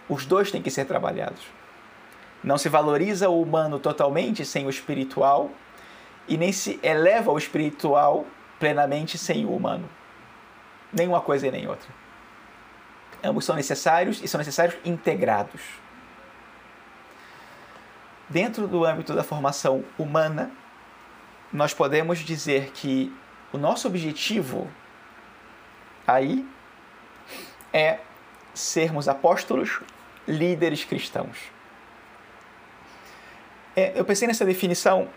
Os 0.08 0.26
dois 0.26 0.52
têm 0.52 0.62
que 0.62 0.70
ser 0.70 0.86
trabalhados. 0.86 1.42
Não 2.44 2.58
se 2.58 2.70
valoriza 2.70 3.30
o 3.30 3.42
humano 3.42 3.80
totalmente 3.80 4.46
sem 4.46 4.66
o 4.66 4.70
espiritual 4.70 5.50
e 6.28 6.38
nem 6.38 6.52
se 6.52 6.80
eleva 6.84 7.32
o 7.32 7.38
espiritual 7.38 8.26
plenamente 8.60 9.18
sem 9.18 9.46
o 9.46 9.56
humano. 9.56 9.90
Nem 10.94 11.08
uma 11.08 11.22
coisa 11.22 11.48
e 11.48 11.52
nem 11.52 11.68
outra. 11.68 11.90
Ambos 13.24 13.46
são 13.46 13.56
necessários 13.56 14.22
e 14.22 14.28
são 14.28 14.38
necessários 14.38 14.78
integrados. 14.86 15.62
Dentro 18.30 18.68
do 18.68 18.86
âmbito 18.86 19.14
da 19.14 19.24
formação 19.24 19.84
humana, 19.98 20.52
nós 21.52 21.74
podemos 21.74 22.20
dizer 22.20 22.72
que 22.72 23.16
o 23.52 23.58
nosso 23.58 23.88
objetivo 23.88 24.70
aí 26.08 26.48
é 27.74 28.00
sermos 28.54 29.08
apóstolos, 29.08 29.82
líderes 30.28 30.84
cristãos. 30.84 31.38
É, 33.76 33.92
eu 33.96 34.06
pensei 34.06 34.28
nessa 34.28 34.46
definição, 34.46 35.10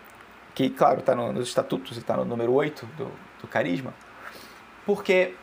que, 0.53 0.69
claro, 0.69 0.99
está 0.99 1.15
no, 1.15 1.31
nos 1.31 1.47
estatutos 1.47 1.95
e 1.97 1.99
está 1.99 2.17
no 2.17 2.25
número 2.25 2.51
8 2.53 2.85
do, 2.97 3.11
do 3.41 3.47
carisma, 3.47 3.93
porque 4.85 5.33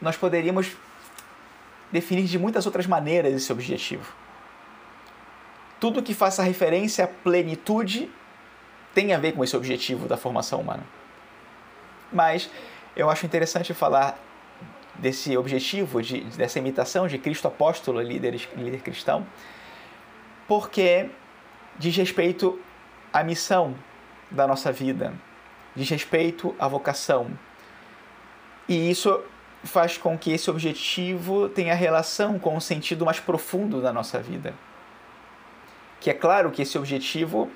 nós 0.00 0.16
poderíamos 0.16 0.76
definir 1.92 2.24
de 2.24 2.38
muitas 2.38 2.66
outras 2.66 2.86
maneiras 2.86 3.32
esse 3.32 3.52
objetivo. 3.52 4.12
Tudo 5.78 6.02
que 6.02 6.14
faça 6.14 6.42
referência 6.42 7.04
à 7.04 7.08
plenitude 7.08 8.10
tem 8.92 9.12
a 9.12 9.18
ver 9.18 9.32
com 9.32 9.44
esse 9.44 9.56
objetivo 9.56 10.08
da 10.08 10.16
formação 10.16 10.60
humana. 10.60 10.84
Mas 12.12 12.50
eu 12.96 13.10
acho 13.10 13.26
interessante 13.26 13.74
falar 13.74 14.18
desse 14.96 15.36
objetivo, 15.36 16.02
de, 16.02 16.20
dessa 16.36 16.58
imitação 16.58 17.06
de 17.06 17.18
Cristo 17.18 17.48
apóstolo, 17.48 18.00
líder, 18.00 18.40
líder 18.56 18.80
cristão, 18.80 19.26
porque 20.46 21.10
diz 21.78 21.96
respeito 21.96 22.60
à 23.12 23.22
missão 23.22 23.74
da 24.30 24.46
nossa 24.46 24.70
vida, 24.70 25.12
diz 25.74 25.88
respeito 25.88 26.54
à 26.58 26.68
vocação. 26.68 27.30
E 28.68 28.90
isso 28.90 29.22
faz 29.64 29.96
com 29.96 30.16
que 30.16 30.32
esse 30.32 30.50
objetivo 30.50 31.48
tenha 31.48 31.74
relação 31.74 32.38
com 32.38 32.56
o 32.56 32.60
sentido 32.60 33.04
mais 33.04 33.18
profundo 33.18 33.80
da 33.80 33.92
nossa 33.92 34.20
vida. 34.20 34.54
Que 36.00 36.10
é 36.10 36.14
claro 36.14 36.50
que 36.50 36.62
esse 36.62 36.76
objetivo 36.76 37.50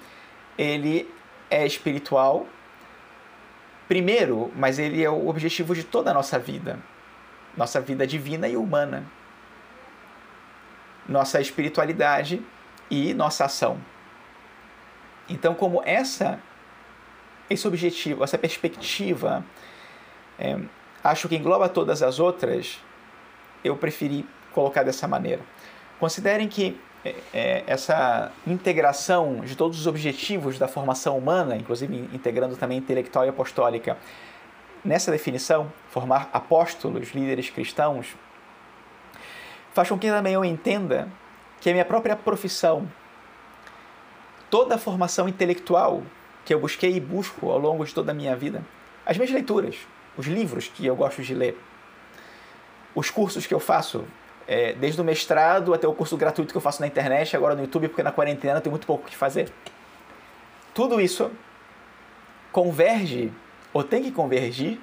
ele 0.57 1.09
é 1.51 1.67
espiritual 1.67 2.47
primeiro, 3.87 4.53
mas 4.55 4.79
ele 4.79 5.03
é 5.03 5.09
o 5.09 5.29
objetivo 5.29 5.75
de 5.75 5.83
toda 5.83 6.11
a 6.11 6.15
nossa 6.15 6.39
vida. 6.39 6.79
Nossa 7.59 7.81
vida 7.81 8.07
divina 8.07 8.47
e 8.47 8.57
humana. 8.57 9.05
Nossa 11.09 11.41
espiritualidade 11.41 12.41
e 12.89 13.13
nossa 13.13 13.47
ação. 13.47 13.79
Então, 15.29 15.55
como 15.55 15.83
essa 15.85 16.39
esse 17.51 17.67
objetivo, 17.67 18.23
essa 18.23 18.39
perspectiva 18.39 19.45
é, 20.39 20.57
acho 21.03 21.29
que 21.29 21.35
engloba 21.35 21.69
todas 21.69 22.01
as 22.01 22.21
outras, 22.21 22.79
eu 23.65 23.77
preferi 23.77 24.25
colocar 24.53 24.85
dessa 24.85 25.09
maneira. 25.09 25.43
Considerem 25.99 26.47
que 26.47 26.81
é, 27.05 27.15
é, 27.35 27.65
essa 27.67 28.31
integração 28.47 29.41
de 29.41 29.57
todos 29.57 29.81
os 29.81 29.87
objetivos 29.89 30.61
da 30.61 30.69
formação 30.69 31.19
humana, 31.19 31.57
inclusive 31.57 32.09
integrando 32.13 32.57
também 32.57 32.79
intelectual 32.79 33.25
e 33.25 33.29
apostólica, 33.29 33.97
nessa 34.85 35.11
definição, 35.11 35.73
formar 35.91 36.29
apóstolos, 36.33 37.11
líderes 37.11 37.51
cristãos, 37.51 38.15
faz 39.73 39.89
com 39.89 39.99
que 39.99 40.09
também 40.09 40.35
eu 40.35 40.45
entenda 40.45 41.09
que 41.61 41.69
a 41.69 41.73
minha 41.73 41.85
própria 41.85 42.17
profissão, 42.17 42.89
toda 44.51 44.77
a 44.77 44.79
formação 44.79 45.29
intelectual 45.29 46.03
que 46.45 46.55
eu 46.55 46.61
busquei 46.61 46.97
e 46.97 47.01
busco 47.01 47.51
ao 47.51 47.59
longo 47.59 47.85
de 47.85 47.93
toda 47.93 48.13
a 48.13 48.15
minha 48.15 48.35
vida, 48.35 48.65
as 49.05 49.17
minhas 49.17 49.33
leituras, 49.33 49.77
os 50.17 50.27
livros 50.27 50.69
que 50.69 50.87
eu 50.87 50.97
gosto 50.97 51.23
de 51.23 51.35
ler, 51.35 51.59
os 52.95 53.11
cursos 53.11 53.47
que 53.47 53.55
eu 53.55 53.61
faço, 53.61 54.05
é, 54.47 54.73
desde 54.73 55.01
o 55.01 55.05
mestrado 55.05 55.75
até 55.75 55.87
o 55.87 55.93
curso 55.93 56.17
gratuito 56.17 56.53
que 56.53 56.57
eu 56.57 56.63
faço 56.63 56.81
na 56.81 56.87
internet, 56.87 57.37
agora 57.37 57.55
no 57.55 57.63
YouTube, 57.63 57.89
porque 57.89 58.03
na 58.03 58.11
quarentena 58.11 58.59
eu 58.59 58.61
tenho 58.61 58.73
muito 58.73 58.87
pouco 58.87 59.05
o 59.05 59.11
que 59.11 59.17
fazer. 59.17 59.53
Tudo 60.75 61.01
isso 61.01 61.31
converge, 62.51 63.33
ou 63.79 63.85
tem 63.85 64.03
que 64.03 64.11
convergir, 64.11 64.81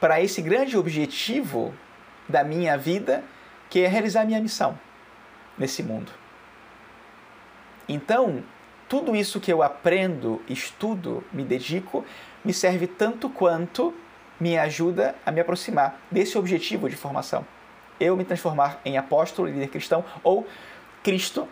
para 0.00 0.20
esse 0.20 0.42
grande 0.42 0.76
objetivo 0.76 1.72
da 2.28 2.42
minha 2.42 2.76
vida, 2.76 3.22
que 3.70 3.78
é 3.78 3.86
realizar 3.86 4.22
a 4.22 4.24
minha 4.24 4.40
missão 4.40 4.76
nesse 5.56 5.80
mundo. 5.80 6.10
Então, 7.88 8.42
tudo 8.88 9.14
isso 9.14 9.38
que 9.38 9.52
eu 9.52 9.62
aprendo, 9.62 10.42
estudo, 10.48 11.22
me 11.32 11.44
dedico, 11.44 12.04
me 12.44 12.52
serve 12.52 12.88
tanto 12.88 13.30
quanto 13.30 13.94
me 14.40 14.58
ajuda 14.58 15.14
a 15.24 15.30
me 15.30 15.40
aproximar 15.40 16.00
desse 16.10 16.36
objetivo 16.36 16.90
de 16.90 16.96
formação. 16.96 17.46
Eu 18.00 18.16
me 18.16 18.24
transformar 18.24 18.80
em 18.84 18.98
apóstolo, 18.98 19.46
líder 19.46 19.68
cristão, 19.68 20.04
ou 20.24 20.44
Cristo 21.04 21.48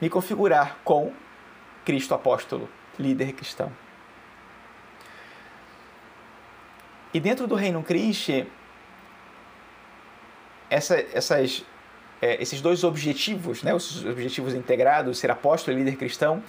me 0.00 0.08
configurar 0.08 0.76
com 0.84 1.12
Cristo 1.84 2.14
apóstolo, 2.14 2.68
líder 2.96 3.32
cristão. 3.32 3.72
E 7.12 7.18
dentro 7.18 7.46
do 7.46 7.54
reino 7.54 7.82
Cristo, 7.82 8.46
essa, 10.68 11.04
essas, 11.12 11.64
é, 12.22 12.40
esses 12.40 12.60
dois 12.60 12.84
objetivos, 12.84 13.62
né, 13.62 13.74
os 13.74 14.04
objetivos 14.04 14.54
integrados, 14.54 15.18
ser 15.18 15.30
apóstolo 15.30 15.76
e 15.76 15.82
líder 15.82 15.96
cristão, 15.96 16.42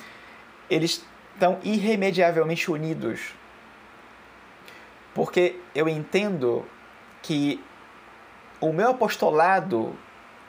eles 0.69 1.03
estão 1.33 1.59
irremediavelmente 1.63 2.69
unidos. 2.69 3.33
Porque 5.13 5.59
eu 5.73 5.89
entendo 5.89 6.65
que 7.21 7.61
o 8.59 8.71
meu 8.71 8.91
apostolado 8.91 9.97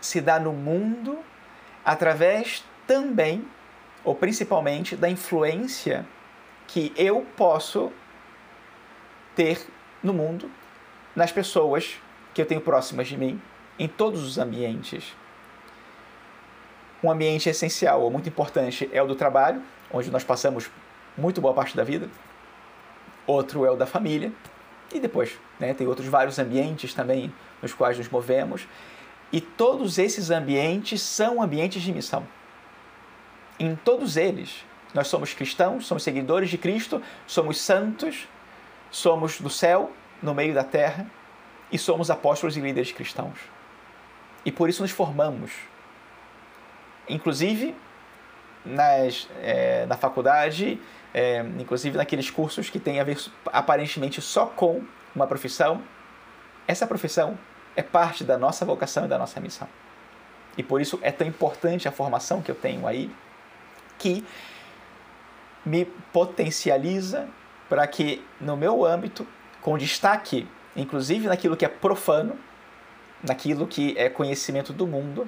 se 0.01 0.21
dá 0.21 0.39
no 0.39 0.53
mundo 0.53 1.19
através 1.85 2.63
também, 2.87 3.45
ou 4.05 4.15
principalmente, 4.15 4.95
da 4.95 5.09
influência 5.09 6.05
que 6.69 6.93
eu 6.97 7.27
posso 7.37 7.91
ter 9.35 9.67
no 10.03 10.13
mundo, 10.13 10.51
nas 11.15 11.31
pessoas 11.31 11.97
que 12.35 12.41
eu 12.41 12.47
tenho 12.47 12.61
próximas 12.61 13.09
de 13.09 13.17
mim, 13.17 13.41
em 13.79 13.89
todos 13.89 14.23
os 14.25 14.39
ambientes. 14.39 15.15
Um 17.03 17.11
ambiente 17.11 17.49
essencial 17.49 18.01
ou 18.03 18.11
muito 18.11 18.29
importante 18.29 18.89
é 18.93 19.03
o 19.03 19.07
do 19.07 19.15
trabalho, 19.15 19.63
onde 19.93 20.11
nós 20.11 20.25
passamos 20.25 20.71
muito 21.17 21.41
boa 21.41 21.55
parte 21.55 21.77
da 21.77 21.85
vida. 21.85 22.09
Outro 23.27 23.65
é 23.65 23.71
o 23.71 23.77
da 23.77 23.87
família. 23.87 24.33
E 24.93 25.01
depois, 25.01 25.39
né, 25.59 25.75
tem 25.75 25.87
outros 25.87 26.07
vários 26.07 26.39
ambientes 26.39 26.95
também 26.95 27.33
nos 27.61 27.73
quais 27.73 27.99
nos 27.99 28.09
movemos. 28.09 28.67
E 29.33 29.41
todos 29.41 29.99
esses 29.99 30.31
ambientes 30.31 31.01
são 31.01 31.43
ambientes 31.43 31.83
de 31.83 31.93
missão. 31.93 32.27
Em 33.59 33.75
todos 33.75 34.17
eles, 34.17 34.65
nós 34.95 35.09
somos 35.09 35.33
cristãos, 35.33 35.87
somos 35.87 36.03
seguidores 36.03 36.51
de 36.51 36.59
Cristo, 36.59 37.03
somos 37.27 37.59
santos, 37.59 38.29
somos 38.93 39.41
do 39.41 39.51
céu, 39.51 39.91
no 40.23 40.35
meio 40.35 40.55
da 40.55 40.63
terra, 40.63 41.07
e 41.73 41.79
somos 41.79 42.11
apóstolos 42.11 42.57
e 42.57 42.61
líderes 42.61 42.93
cristãos. 42.93 43.39
E 44.45 44.53
por 44.53 44.69
isso 44.69 44.83
nos 44.83 44.91
formamos. 44.91 45.51
Inclusive, 47.09 47.75
nas, 48.65 49.29
é, 49.41 49.87
na 49.87 49.97
faculdade, 49.97 50.81
é, 51.13 51.41
inclusive 51.59 51.97
naqueles 51.97 52.31
cursos 52.31 52.69
que 52.71 52.79
têm 52.79 53.01
a 53.01 53.05
ver 53.05 53.19
aparentemente 53.47 54.21
só 54.21 54.47
com 54.47 54.85
uma 55.17 55.27
profissão, 55.27 55.83
essa 56.69 56.87
profissão 56.87 57.39
é 57.75 57.83
parte 57.83 58.23
da 58.23 58.37
nossa 58.37 58.65
vocação 58.65 59.07
e 59.07 59.09
da 59.09 59.19
nossa 59.19 59.41
missão. 59.41 59.69
E 60.57 60.63
por 60.63 60.81
isso 60.81 60.99
é 61.03 61.11
tão 61.11 61.27
importante 61.27 61.89
a 61.89 61.93
formação 61.93 62.43
que 62.43 62.51
eu 62.51 62.55
tenho 62.55 62.87
aí, 62.87 63.11
que 63.99 64.25
me 65.65 65.87
potencializa 66.13 67.29
para 67.73 67.87
que 67.87 68.23
no 68.39 68.55
meu 68.55 68.85
âmbito, 68.85 69.27
com 69.63 69.79
destaque 69.79 70.47
inclusive 70.77 71.27
naquilo 71.27 71.57
que 71.57 71.65
é 71.65 71.69
profano, 71.69 72.39
naquilo 73.23 73.67
que 73.67 73.97
é 73.97 74.11
conhecimento 74.11 74.75
do 74.75 74.87
mundo, 74.87 75.27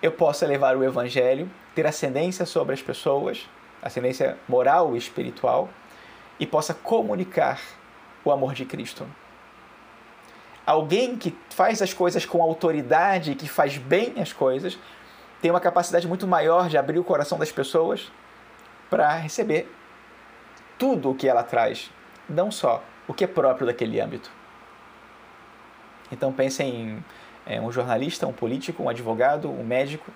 eu 0.00 0.12
possa 0.12 0.46
levar 0.46 0.76
o 0.76 0.84
evangelho, 0.84 1.50
ter 1.74 1.88
ascendência 1.88 2.46
sobre 2.46 2.72
as 2.72 2.80
pessoas, 2.80 3.48
ascendência 3.82 4.38
moral 4.48 4.94
e 4.94 4.98
espiritual, 4.98 5.68
e 6.38 6.46
possa 6.46 6.72
comunicar 6.72 7.60
o 8.24 8.30
amor 8.30 8.54
de 8.54 8.64
Cristo. 8.64 9.04
Alguém 10.64 11.16
que 11.16 11.36
faz 11.50 11.82
as 11.82 11.92
coisas 11.92 12.24
com 12.24 12.44
autoridade, 12.44 13.34
que 13.34 13.48
faz 13.48 13.76
bem 13.76 14.14
as 14.20 14.32
coisas, 14.32 14.78
tem 15.42 15.50
uma 15.50 15.60
capacidade 15.60 16.06
muito 16.06 16.28
maior 16.28 16.68
de 16.68 16.78
abrir 16.78 17.00
o 17.00 17.04
coração 17.04 17.40
das 17.40 17.50
pessoas 17.50 18.12
para 18.88 19.16
receber 19.16 19.68
tudo 20.78 21.10
o 21.10 21.14
que 21.14 21.28
ela 21.28 21.42
traz, 21.42 21.90
não 22.28 22.50
só 22.50 22.82
o 23.06 23.14
que 23.14 23.24
é 23.24 23.26
próprio 23.26 23.66
daquele 23.66 24.00
âmbito. 24.00 24.30
Então 26.10 26.32
pensem 26.32 26.74
em 26.74 27.04
é, 27.46 27.60
um 27.60 27.70
jornalista, 27.70 28.26
um 28.26 28.32
político, 28.32 28.82
um 28.82 28.88
advogado, 28.88 29.50
um 29.50 29.64
médico, 29.64 30.10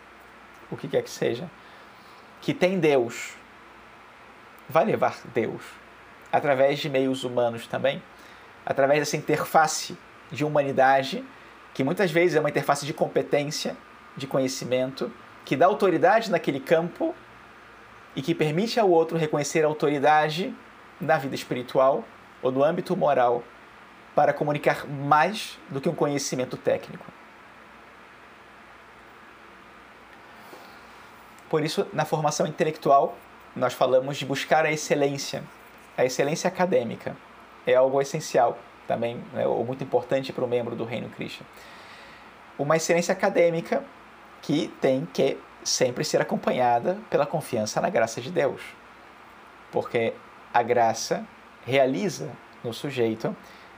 o 0.70 0.76
que 0.76 0.88
quer 0.88 1.02
que 1.02 1.10
seja, 1.10 1.50
que 2.40 2.54
tem 2.54 2.78
Deus, 2.78 3.34
vai 4.68 4.84
levar 4.84 5.18
Deus 5.34 5.62
através 6.30 6.78
de 6.78 6.88
meios 6.88 7.24
humanos 7.24 7.66
também, 7.66 8.02
através 8.64 9.00
dessa 9.00 9.16
interface 9.16 9.96
de 10.30 10.44
humanidade, 10.44 11.24
que 11.72 11.82
muitas 11.82 12.10
vezes 12.10 12.36
é 12.36 12.40
uma 12.40 12.50
interface 12.50 12.84
de 12.84 12.92
competência, 12.92 13.76
de 14.16 14.26
conhecimento, 14.26 15.10
que 15.44 15.56
dá 15.56 15.66
autoridade 15.66 16.30
naquele 16.30 16.60
campo 16.60 17.14
e 18.18 18.20
que 18.20 18.34
permite 18.34 18.80
ao 18.80 18.90
outro 18.90 19.16
reconhecer 19.16 19.64
a 19.64 19.68
autoridade 19.68 20.52
na 21.00 21.16
vida 21.18 21.36
espiritual 21.36 22.02
ou 22.42 22.50
no 22.50 22.64
âmbito 22.64 22.96
moral 22.96 23.44
para 24.12 24.32
comunicar 24.32 24.88
mais 24.88 25.56
do 25.68 25.80
que 25.80 25.88
um 25.88 25.94
conhecimento 25.94 26.56
técnico. 26.56 27.06
Por 31.48 31.62
isso, 31.62 31.86
na 31.92 32.04
formação 32.04 32.44
intelectual, 32.44 33.16
nós 33.54 33.72
falamos 33.72 34.16
de 34.16 34.26
buscar 34.26 34.66
a 34.66 34.72
excelência, 34.72 35.44
a 35.96 36.04
excelência 36.04 36.48
acadêmica. 36.48 37.16
É 37.64 37.76
algo 37.76 38.02
essencial 38.02 38.58
também, 38.88 39.22
né, 39.32 39.46
ou 39.46 39.64
muito 39.64 39.84
importante 39.84 40.32
para 40.32 40.44
o 40.44 40.48
membro 40.48 40.74
do 40.74 40.84
Reino 40.84 41.08
Cristo. 41.10 41.46
Uma 42.58 42.76
excelência 42.78 43.12
acadêmica 43.12 43.84
que 44.42 44.74
tem 44.80 45.06
que 45.06 45.38
sempre 45.64 46.04
ser 46.04 46.20
acompanhada 46.20 46.98
pela 47.10 47.26
confiança 47.26 47.80
na 47.80 47.90
graça 47.90 48.20
de 48.20 48.30
Deus. 48.30 48.62
Porque 49.70 50.14
a 50.52 50.62
graça 50.62 51.24
realiza 51.64 52.30
no 52.64 52.72
sujeito 52.72 53.36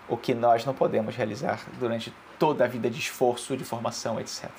o 0.08 0.16
que 0.16 0.34
nós 0.34 0.64
não 0.64 0.74
podemos 0.74 1.14
realizar 1.16 1.60
durante 1.78 2.12
toda 2.38 2.64
a 2.64 2.68
vida 2.68 2.88
de 2.88 2.98
esforço, 2.98 3.56
de 3.56 3.64
formação, 3.64 4.18
etc. 4.18 4.50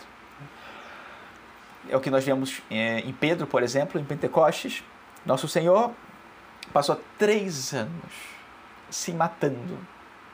É 1.89 1.97
o 1.97 1.99
que 1.99 2.10
nós 2.10 2.23
vemos 2.23 2.62
é, 2.69 2.99
em 2.99 3.12
Pedro, 3.12 3.47
por 3.47 3.63
exemplo, 3.63 3.99
em 3.99 4.05
Pentecostes. 4.05 4.84
Nosso 5.25 5.47
Senhor 5.47 5.91
passou 6.71 7.01
três 7.17 7.73
anos 7.73 8.12
se 8.89 9.12
matando, 9.12 9.79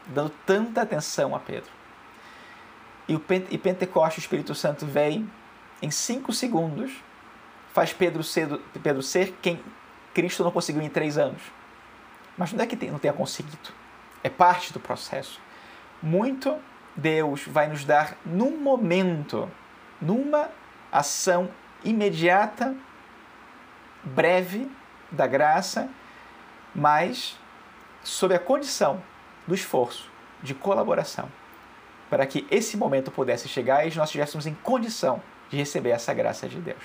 dando 0.08 0.32
tanta 0.46 0.82
atenção 0.82 1.36
a 1.36 1.40
Pedro. 1.40 1.72
E, 3.08 3.16
o 3.16 3.20
Pentecostes, 3.20 4.18
o 4.18 4.26
Espírito 4.26 4.54
Santo 4.54 4.86
vem 4.86 5.30
em 5.82 5.92
cinco 5.92 6.34
segundos, 6.34 6.92
faz 7.74 7.94
Pedro 7.94 8.24
ser, 8.24 8.48
Pedro 8.82 9.02
ser 9.02 9.38
quem 9.42 9.62
Cristo 10.14 10.44
não 10.44 10.52
conseguiu 10.52 10.82
em 10.82 10.90
três 10.90 11.18
anos. 11.18 11.42
Mas 12.38 12.52
não 12.52 12.64
é 12.64 12.68
que 12.68 12.76
não 12.88 12.98
tenha 12.98 13.14
conseguido. 13.14 13.72
É 14.24 14.30
parte 14.30 14.74
do 14.74 14.80
processo. 14.80 15.40
Muito 16.02 16.58
Deus 16.96 17.44
vai 17.46 17.68
nos 17.68 17.86
dar 17.86 18.18
num 18.26 18.58
momento, 18.58 19.50
numa 20.02 20.50
ação 20.92 21.50
imediata, 21.84 22.76
breve 24.04 24.70
da 25.12 25.28
graça, 25.28 25.88
mas 26.74 27.38
sob 28.04 28.34
a 28.34 28.40
condição 28.40 29.04
do 29.46 29.54
esforço, 29.54 30.10
de 30.42 30.56
colaboração, 30.56 31.32
para 32.10 32.26
que 32.26 32.48
esse 32.50 32.76
momento 32.76 33.12
pudesse 33.12 33.48
chegar 33.48 33.86
e 33.86 33.96
nós 33.96 34.10
estivéssemos 34.10 34.48
em 34.48 34.56
condição 34.56 35.22
de 35.50 35.58
receber 35.58 35.92
essa 35.92 36.14
graça 36.14 36.48
de 36.48 36.60
Deus. 36.60 36.84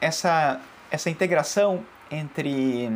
essa, 0.00 0.60
essa 0.90 1.10
integração 1.10 1.84
entre, 2.10 2.90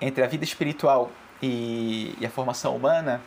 entre 0.00 0.24
a 0.24 0.26
vida 0.26 0.44
espiritual 0.44 1.10
e, 1.42 2.16
e 2.20 2.26
a 2.26 2.30
formação 2.30 2.76
humana, 2.76 3.20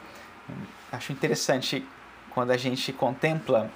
acho 0.92 1.12
interessante 1.12 1.86
quando 2.34 2.52
a 2.52 2.58
gente 2.58 2.94
contempla, 2.94 3.70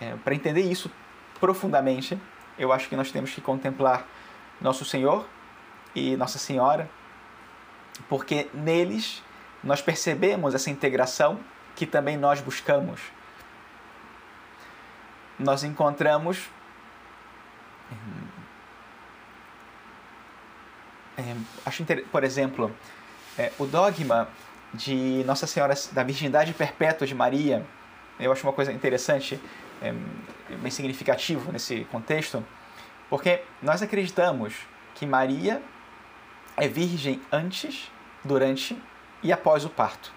é, 0.00 0.14
para 0.16 0.34
entender 0.34 0.62
isso 0.62 0.90
profundamente, 1.40 2.18
eu 2.58 2.72
acho 2.72 2.88
que 2.88 2.96
nós 2.96 3.10
temos 3.10 3.32
que 3.32 3.40
contemplar 3.40 4.06
Nosso 4.60 4.84
Senhor 4.84 5.26
e 5.94 6.16
Nossa 6.16 6.38
Senhora, 6.38 6.88
porque 8.08 8.48
neles 8.54 9.22
nós 9.62 9.82
percebemos 9.82 10.54
essa 10.54 10.70
integração 10.70 11.40
que 11.76 11.86
também 11.86 12.16
nós 12.16 12.40
buscamos. 12.40 13.00
Nós 15.38 15.64
encontramos 15.64 16.48
é, 21.16 21.36
acho 21.66 21.84
por 22.10 22.24
exemplo, 22.24 22.74
é, 23.38 23.52
o 23.58 23.66
dogma 23.66 24.28
de 24.72 25.22
Nossa 25.26 25.46
Senhora 25.46 25.74
da 25.92 26.02
Virgindade 26.02 26.52
Perpétua 26.54 27.06
de 27.06 27.14
Maria, 27.14 27.66
eu 28.18 28.32
acho 28.32 28.46
uma 28.46 28.52
coisa 28.52 28.72
interessante, 28.72 29.40
é, 29.82 29.92
bem 30.56 30.70
significativo 30.70 31.50
nesse 31.52 31.84
contexto, 31.86 32.44
porque 33.08 33.42
nós 33.62 33.82
acreditamos 33.82 34.54
que 34.94 35.06
Maria 35.06 35.60
é 36.60 36.68
virgem 36.68 37.20
antes, 37.32 37.90
durante 38.22 38.80
e 39.22 39.32
após 39.32 39.64
o 39.64 39.70
parto. 39.70 40.12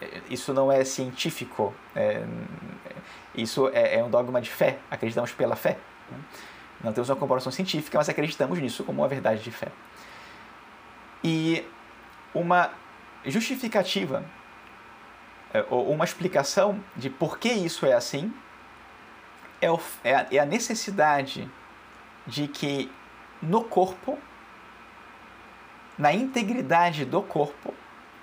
É, 0.00 0.20
isso 0.28 0.52
não 0.52 0.70
é 0.70 0.84
científico, 0.84 1.74
é, 1.94 2.24
isso 3.34 3.68
é, 3.68 3.96
é 3.96 4.04
um 4.04 4.10
dogma 4.10 4.40
de 4.40 4.50
fé, 4.50 4.78
acreditamos 4.90 5.32
pela 5.32 5.56
fé. 5.56 5.78
Né? 6.10 6.18
Não 6.82 6.92
temos 6.92 7.08
uma 7.08 7.16
comprovação 7.16 7.50
científica, 7.50 7.98
mas 7.98 8.08
acreditamos 8.08 8.58
nisso 8.58 8.84
como 8.84 9.02
uma 9.02 9.08
verdade 9.08 9.42
de 9.42 9.50
fé. 9.50 9.68
E 11.22 11.64
uma 12.34 12.70
justificativa 13.24 14.24
é, 15.52 15.64
ou 15.70 15.90
uma 15.90 16.04
explicação 16.04 16.82
de 16.96 17.08
por 17.08 17.38
que 17.38 17.48
isso 17.48 17.86
é 17.86 17.92
assim 17.92 18.32
é, 19.60 19.66
é, 20.04 20.36
é 20.36 20.38
a 20.38 20.44
necessidade 20.44 21.50
de 22.26 22.46
que 22.46 22.90
no 23.40 23.64
corpo, 23.64 24.18
na 25.98 26.12
integridade 26.12 27.04
do 27.04 27.20
corpo, 27.22 27.74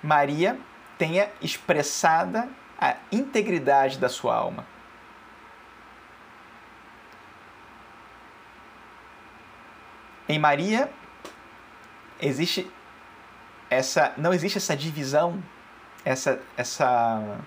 Maria 0.02 0.58
tenha 0.98 1.30
expressada 1.42 2.48
a 2.80 2.96
integridade 3.12 3.98
da 3.98 4.08
sua 4.08 4.36
alma. 4.36 4.66
Em 10.28 10.40
Maria 10.40 10.90
existe 12.20 12.72
essa 13.70 14.14
não 14.18 14.34
existe 14.34 14.58
essa 14.58 14.76
divisão, 14.76 15.44
essa 16.04 16.40
essa 16.58 17.40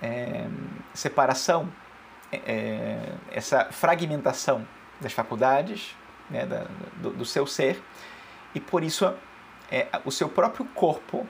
é, 0.00 0.46
separação, 0.92 1.72
é, 2.32 3.14
essa 3.32 3.66
fragmentação 3.72 4.66
das 5.00 5.12
faculdades, 5.12 5.96
né, 6.30 6.46
da, 6.46 6.66
do, 6.96 7.10
do, 7.10 7.24
seu 7.24 7.46
ser, 7.46 7.82
e 8.54 8.60
por 8.60 8.82
isso 8.82 9.12
é, 9.74 9.88
o 10.04 10.12
seu 10.12 10.28
próprio 10.28 10.64
corpo 10.66 11.26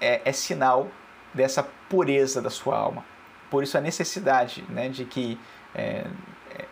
é, 0.00 0.22
é, 0.24 0.32
sinal 0.32 0.88
dessa 1.34 1.62
pureza 1.62 2.40
da 2.40 2.48
sua 2.48 2.78
alma. 2.78 3.04
Por 3.50 3.62
isso 3.62 3.76
a 3.76 3.80
necessidade 3.80 4.64
né, 4.70 4.88
de 4.88 5.04
que, 5.04 5.38
é, 5.74 6.06
é, 6.54 6.64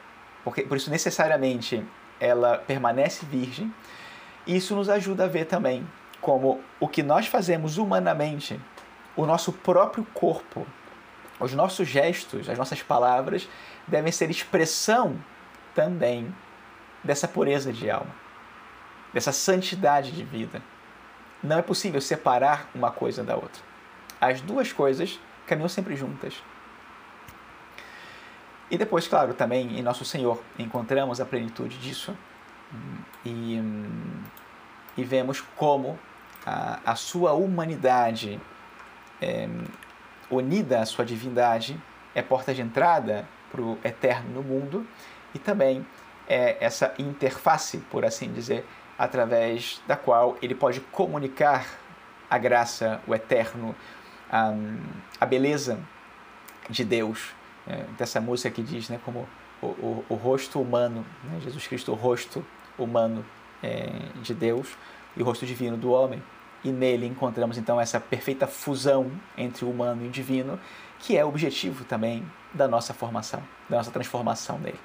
porque, 0.43 0.63
por 0.63 0.79
isso 0.79 0.91
necessariamente 0.91 1.85
ela 2.19 2.57
permanece 2.57 3.27
virgem, 3.27 3.73
isso 4.47 4.75
nos 4.75 4.89
ajuda 4.89 5.25
a 5.25 5.29
ver 5.29 5.45
também 5.45 5.87
como 6.19 6.63
o 6.81 6.89
que 6.89 7.03
nós 7.03 7.27
fazemos 7.27 7.77
humanamente, 7.77 8.59
o 9.15 9.27
nosso 9.27 9.53
próprio 9.53 10.07
corpo, 10.15 10.67
os 11.39 11.53
nossos 11.53 11.87
gestos, 11.87 12.49
as 12.49 12.57
nossas 12.57 12.83
palavras 12.83 13.47
devem 13.87 14.11
ser 14.11 14.31
expressão 14.31 15.19
também 15.75 16.35
dessa 17.03 17.29
pureza 17.29 17.71
de 17.71 17.91
alma, 17.91 18.15
dessa 19.15 19.33
santidade 19.33 20.11
de 20.11 20.25
vida. 20.25 20.61
Não 21.43 21.59
é 21.59 21.63
possível 21.63 22.01
separar 22.01 22.69
uma 22.75 22.91
coisa 22.91 23.23
da 23.23 23.37
outra. 23.37 23.63
As 24.21 24.41
duas 24.41 24.73
coisas 24.73 25.21
caminham 25.47 25.69
sempre 25.69 25.95
juntas. 25.97 26.43
E 28.71 28.77
depois, 28.77 29.07
claro, 29.07 29.35
também 29.35 29.79
em 29.79 29.83
Nosso 29.83 30.05
Senhor 30.05 30.43
encontramos 30.59 31.21
a 31.21 31.25
plenitude 31.25 31.79
disso 31.79 32.17
e, 33.25 33.63
e 34.97 35.05
vemos 35.05 35.41
como 35.55 35.99
a, 36.45 36.81
a 36.85 36.97
sua 36.97 37.35
humanidade 37.35 38.41
é, 39.21 39.49
unida 40.31 40.81
à 40.81 40.87
sua 40.87 41.05
divindade 41.05 41.81
é 42.15 42.23
porta 42.23 42.53
de 42.53 42.63
entrada 42.63 43.29
para 43.53 43.61
o 43.61 43.79
eterno 43.85 44.31
no 44.31 44.43
mundo 44.43 44.87
e 45.35 45.39
também 45.39 45.87
é 46.27 46.57
essa 46.65 46.95
interface, 46.99 47.79
por 47.91 48.05
assim 48.05 48.33
dizer, 48.33 48.67
através 48.99 49.81
da 49.87 49.97
qual 49.97 50.37
ele 50.41 50.55
pode 50.55 50.81
comunicar 50.81 51.67
a 52.29 52.39
graça, 52.39 53.01
o 53.07 53.15
eterno, 53.15 53.75
a, 54.31 54.53
a 55.21 55.27
beleza 55.27 55.79
de 56.69 56.85
Deus. 56.85 57.33
É, 57.67 57.83
dessa 57.97 58.21
música 58.21 58.51
que 58.51 58.63
diz 58.63 58.91
né, 58.91 59.01
como 59.07 59.27
o, 59.63 59.67
o, 59.67 60.05
o 60.11 60.15
rosto 60.17 60.61
humano, 60.61 61.05
né, 61.25 61.41
Jesus 61.41 61.67
Cristo, 61.67 61.93
o 61.93 61.95
rosto 61.95 62.45
humano 62.79 63.25
é, 63.63 63.89
de 64.23 64.35
Deus 64.35 64.77
e 65.17 65.23
o 65.23 65.25
rosto 65.25 65.47
divino 65.47 65.77
do 65.77 65.91
homem. 65.91 66.23
E 66.63 66.71
nele 66.71 67.07
encontramos 67.07 67.57
então 67.57 67.81
essa 67.81 67.99
perfeita 67.99 68.47
fusão 68.47 69.11
entre 69.37 69.65
o 69.65 69.71
humano 69.71 70.05
e 70.05 70.09
o 70.09 70.11
divino, 70.11 70.61
que 70.99 71.17
é 71.17 71.25
o 71.25 71.29
objetivo 71.29 71.85
também 71.85 72.25
da 72.53 72.69
nossa 72.69 72.93
formação, 72.93 73.43
da 73.69 73.79
nossa 73.79 73.91
transformação 73.91 74.59
dele. 74.59 74.81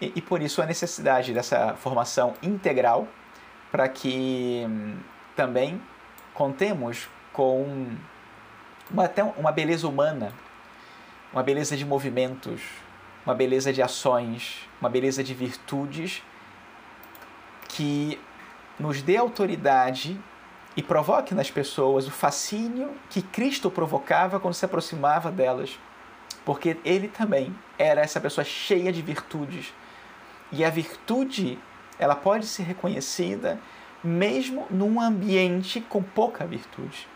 E, 0.00 0.12
e 0.16 0.22
por 0.22 0.40
isso 0.42 0.62
a 0.62 0.66
necessidade 0.66 1.32
dessa 1.32 1.74
formação 1.74 2.34
integral, 2.42 3.06
para 3.70 3.88
que 3.88 4.64
hum, 4.66 4.96
também 5.36 5.80
contemos 6.34 7.08
com 7.32 7.86
uma, 8.90 9.04
até 9.04 9.22
uma 9.22 9.52
beleza 9.52 9.86
humana, 9.86 10.32
uma 11.32 11.42
beleza 11.42 11.76
de 11.76 11.84
movimentos, 11.84 12.60
uma 13.24 13.34
beleza 13.34 13.72
de 13.72 13.82
ações, 13.82 14.68
uma 14.80 14.88
beleza 14.88 15.22
de 15.22 15.34
virtudes 15.34 16.22
que 17.68 18.18
nos 18.78 19.02
dê 19.02 19.16
autoridade 19.16 20.18
e 20.76 20.82
provoque 20.82 21.34
nas 21.34 21.50
pessoas 21.50 22.06
o 22.06 22.10
fascínio 22.10 22.92
que 23.08 23.22
Cristo 23.22 23.70
provocava 23.70 24.40
quando 24.40 24.54
se 24.54 24.64
aproximava 24.64 25.30
delas. 25.30 25.78
Porque 26.44 26.78
ele 26.84 27.08
também 27.08 27.54
era 27.78 28.00
essa 28.00 28.20
pessoa 28.20 28.44
cheia 28.44 28.92
de 28.92 29.02
virtudes. 29.02 29.72
E 30.52 30.64
a 30.64 30.70
virtude, 30.70 31.58
ela 31.98 32.16
pode 32.16 32.46
ser 32.46 32.64
reconhecida 32.64 33.58
mesmo 34.02 34.66
num 34.70 35.00
ambiente 35.00 35.80
com 35.80 36.02
pouca 36.02 36.46
virtude. 36.46 37.06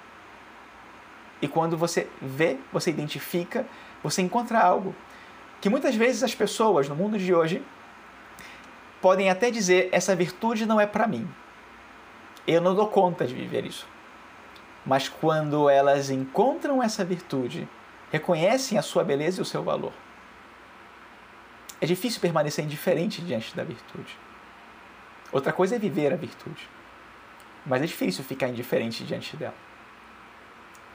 E 1.41 1.49
quando 1.49 1.76
você 1.76 2.09
vê, 2.20 2.59
você 2.72 2.91
identifica, 2.91 3.66
você 4.03 4.22
encontra 4.22 4.61
algo 4.61 4.95
que 5.61 5.68
muitas 5.68 5.95
vezes 5.95 6.22
as 6.22 6.35
pessoas 6.35 6.89
no 6.89 6.95
mundo 6.95 7.18
de 7.18 7.35
hoje 7.35 7.62
podem 9.01 9.30
até 9.30 9.51
dizer: 9.51 9.89
essa 9.93 10.14
virtude 10.14 10.66
não 10.66 10.80
é 10.80 10.87
para 10.87 11.07
mim. 11.07 11.28
Eu 12.47 12.61
não 12.61 12.74
dou 12.74 12.87
conta 12.89 13.26
de 13.26 13.35
viver 13.35 13.64
isso. 13.64 13.87
Mas 14.85 15.09
quando 15.09 15.68
elas 15.68 16.11
encontram 16.11 16.82
essa 16.82 17.05
virtude, 17.05 17.66
reconhecem 18.12 18.76
a 18.76 18.82
sua 18.82 19.03
beleza 19.03 19.41
e 19.41 19.43
o 19.43 19.47
seu 19.47 19.62
valor. 19.62 19.93
É 21.85 21.87
difícil 21.87 22.18
permanecer 22.18 22.64
indiferente 22.64 23.20
diante 23.20 23.55
da 23.55 23.62
virtude. 23.62 24.16
Outra 25.30 25.53
coisa 25.53 25.76
é 25.76 25.78
viver 25.78 26.14
a 26.14 26.16
virtude. 26.16 26.66
Mas 27.66 27.82
é 27.82 27.85
difícil 27.85 28.24
ficar 28.24 28.49
indiferente 28.49 29.05
diante 29.05 29.37
dela. 29.37 29.53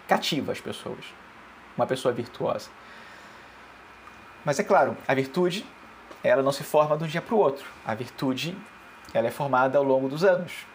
Cativa 0.08 0.52
as 0.52 0.60
pessoas. 0.60 1.06
Uma 1.78 1.86
pessoa 1.86 2.12
virtuosa. 2.12 2.72
Mas 4.44 4.60
é 4.60 4.64
claro, 4.64 4.98
a 5.08 5.14
virtude, 5.14 5.64
ela 6.24 6.42
não 6.42 6.52
se 6.52 6.64
forma 6.64 6.98
de 6.98 7.04
um 7.04 7.08
dia 7.08 7.22
para 7.22 7.36
o 7.36 7.38
outro. 7.38 7.68
A 7.86 7.94
virtude, 7.94 8.58
ela 9.14 9.28
é 9.28 9.32
formada 9.32 9.78
ao 9.78 9.84
longo 9.84 10.10
dos 10.10 10.24
anos. 10.24 10.66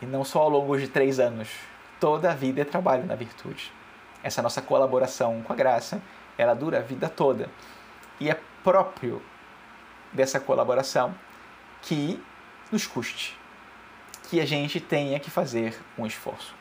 E 0.00 0.06
não 0.06 0.22
só 0.22 0.42
ao 0.42 0.48
longo 0.48 0.78
de 0.78 0.86
três 0.86 1.18
anos. 1.18 1.48
Toda 1.98 2.30
a 2.30 2.34
vida 2.36 2.60
é 2.60 2.64
trabalho 2.64 3.04
na 3.04 3.16
virtude. 3.16 3.72
Essa 4.22 4.42
nossa 4.42 4.62
colaboração 4.62 5.42
com 5.42 5.52
a 5.52 5.56
graça, 5.56 6.00
ela 6.38 6.54
dura 6.54 6.78
a 6.78 6.82
vida 6.82 7.08
toda. 7.08 7.50
E 8.20 8.30
é 8.30 8.40
próprio 8.62 9.20
dessa 10.12 10.40
colaboração 10.40 11.14
que 11.82 12.22
nos 12.70 12.86
custe, 12.86 13.36
que 14.28 14.40
a 14.40 14.46
gente 14.46 14.80
tenha 14.80 15.18
que 15.18 15.30
fazer 15.30 15.78
um 15.98 16.06
esforço. 16.06 16.54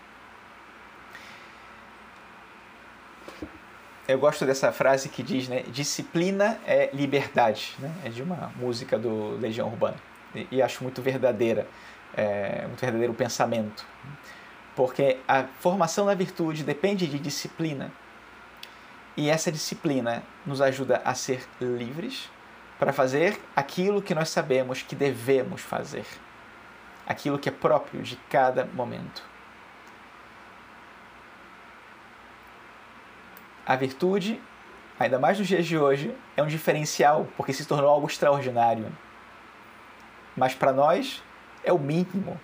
Eu 4.08 4.18
gosto 4.18 4.44
dessa 4.44 4.72
frase 4.72 5.08
que 5.08 5.22
diz, 5.22 5.48
né, 5.48 5.64
disciplina 5.68 6.60
é 6.66 6.90
liberdade, 6.92 7.76
né? 7.78 7.94
É 8.04 8.10
de 8.10 8.24
uma 8.24 8.52
música 8.56 8.98
do 8.98 9.38
Legião 9.38 9.68
Urbana 9.68 9.98
e, 10.34 10.48
e 10.52 10.62
acho 10.64 10.84
muito 10.84 11.00
verdadeira 11.00 11.68
é, 12.14 12.66
muito 12.68 12.80
verdadeiro 12.80 13.14
pensamento. 13.14 13.86
Porque 14.76 15.20
a 15.28 15.44
formação 15.60 16.06
da 16.06 16.14
virtude 16.14 16.64
depende 16.64 17.08
de 17.08 17.20
disciplina. 17.20 17.92
E 19.18 19.30
essa 19.30 19.52
disciplina 19.52 20.24
nos 20.46 20.62
ajuda 20.62 21.02
a 21.04 21.14
ser 21.14 21.46
livres 21.60 22.30
para 22.80 22.94
fazer 22.94 23.38
aquilo 23.54 24.02
que 24.02 24.16
nós 24.16 24.30
sabemos 24.30 24.82
que 24.82 24.96
devemos 24.96 25.62
fazer. 25.62 26.06
Aquilo 27.06 27.38
que 27.38 27.50
é 27.50 27.52
próprio 27.52 28.02
de 28.02 28.16
cada 28.30 28.66
momento. 28.66 29.22
A 33.66 33.76
virtude, 33.76 34.42
ainda 34.98 35.20
mais 35.20 35.38
nos 35.38 35.48
dias 35.48 35.66
de 35.66 35.78
hoje, 35.78 36.16
é 36.38 36.42
um 36.42 36.48
diferencial 36.48 37.28
porque 37.36 37.52
se 37.54 37.66
tornou 37.66 37.90
algo 37.90 38.08
extraordinário. 38.08 38.90
Mas 40.36 40.56
para 40.56 40.72
nós, 40.72 41.22
é 41.64 41.74
o 41.74 41.78
mínimo. 41.78 42.40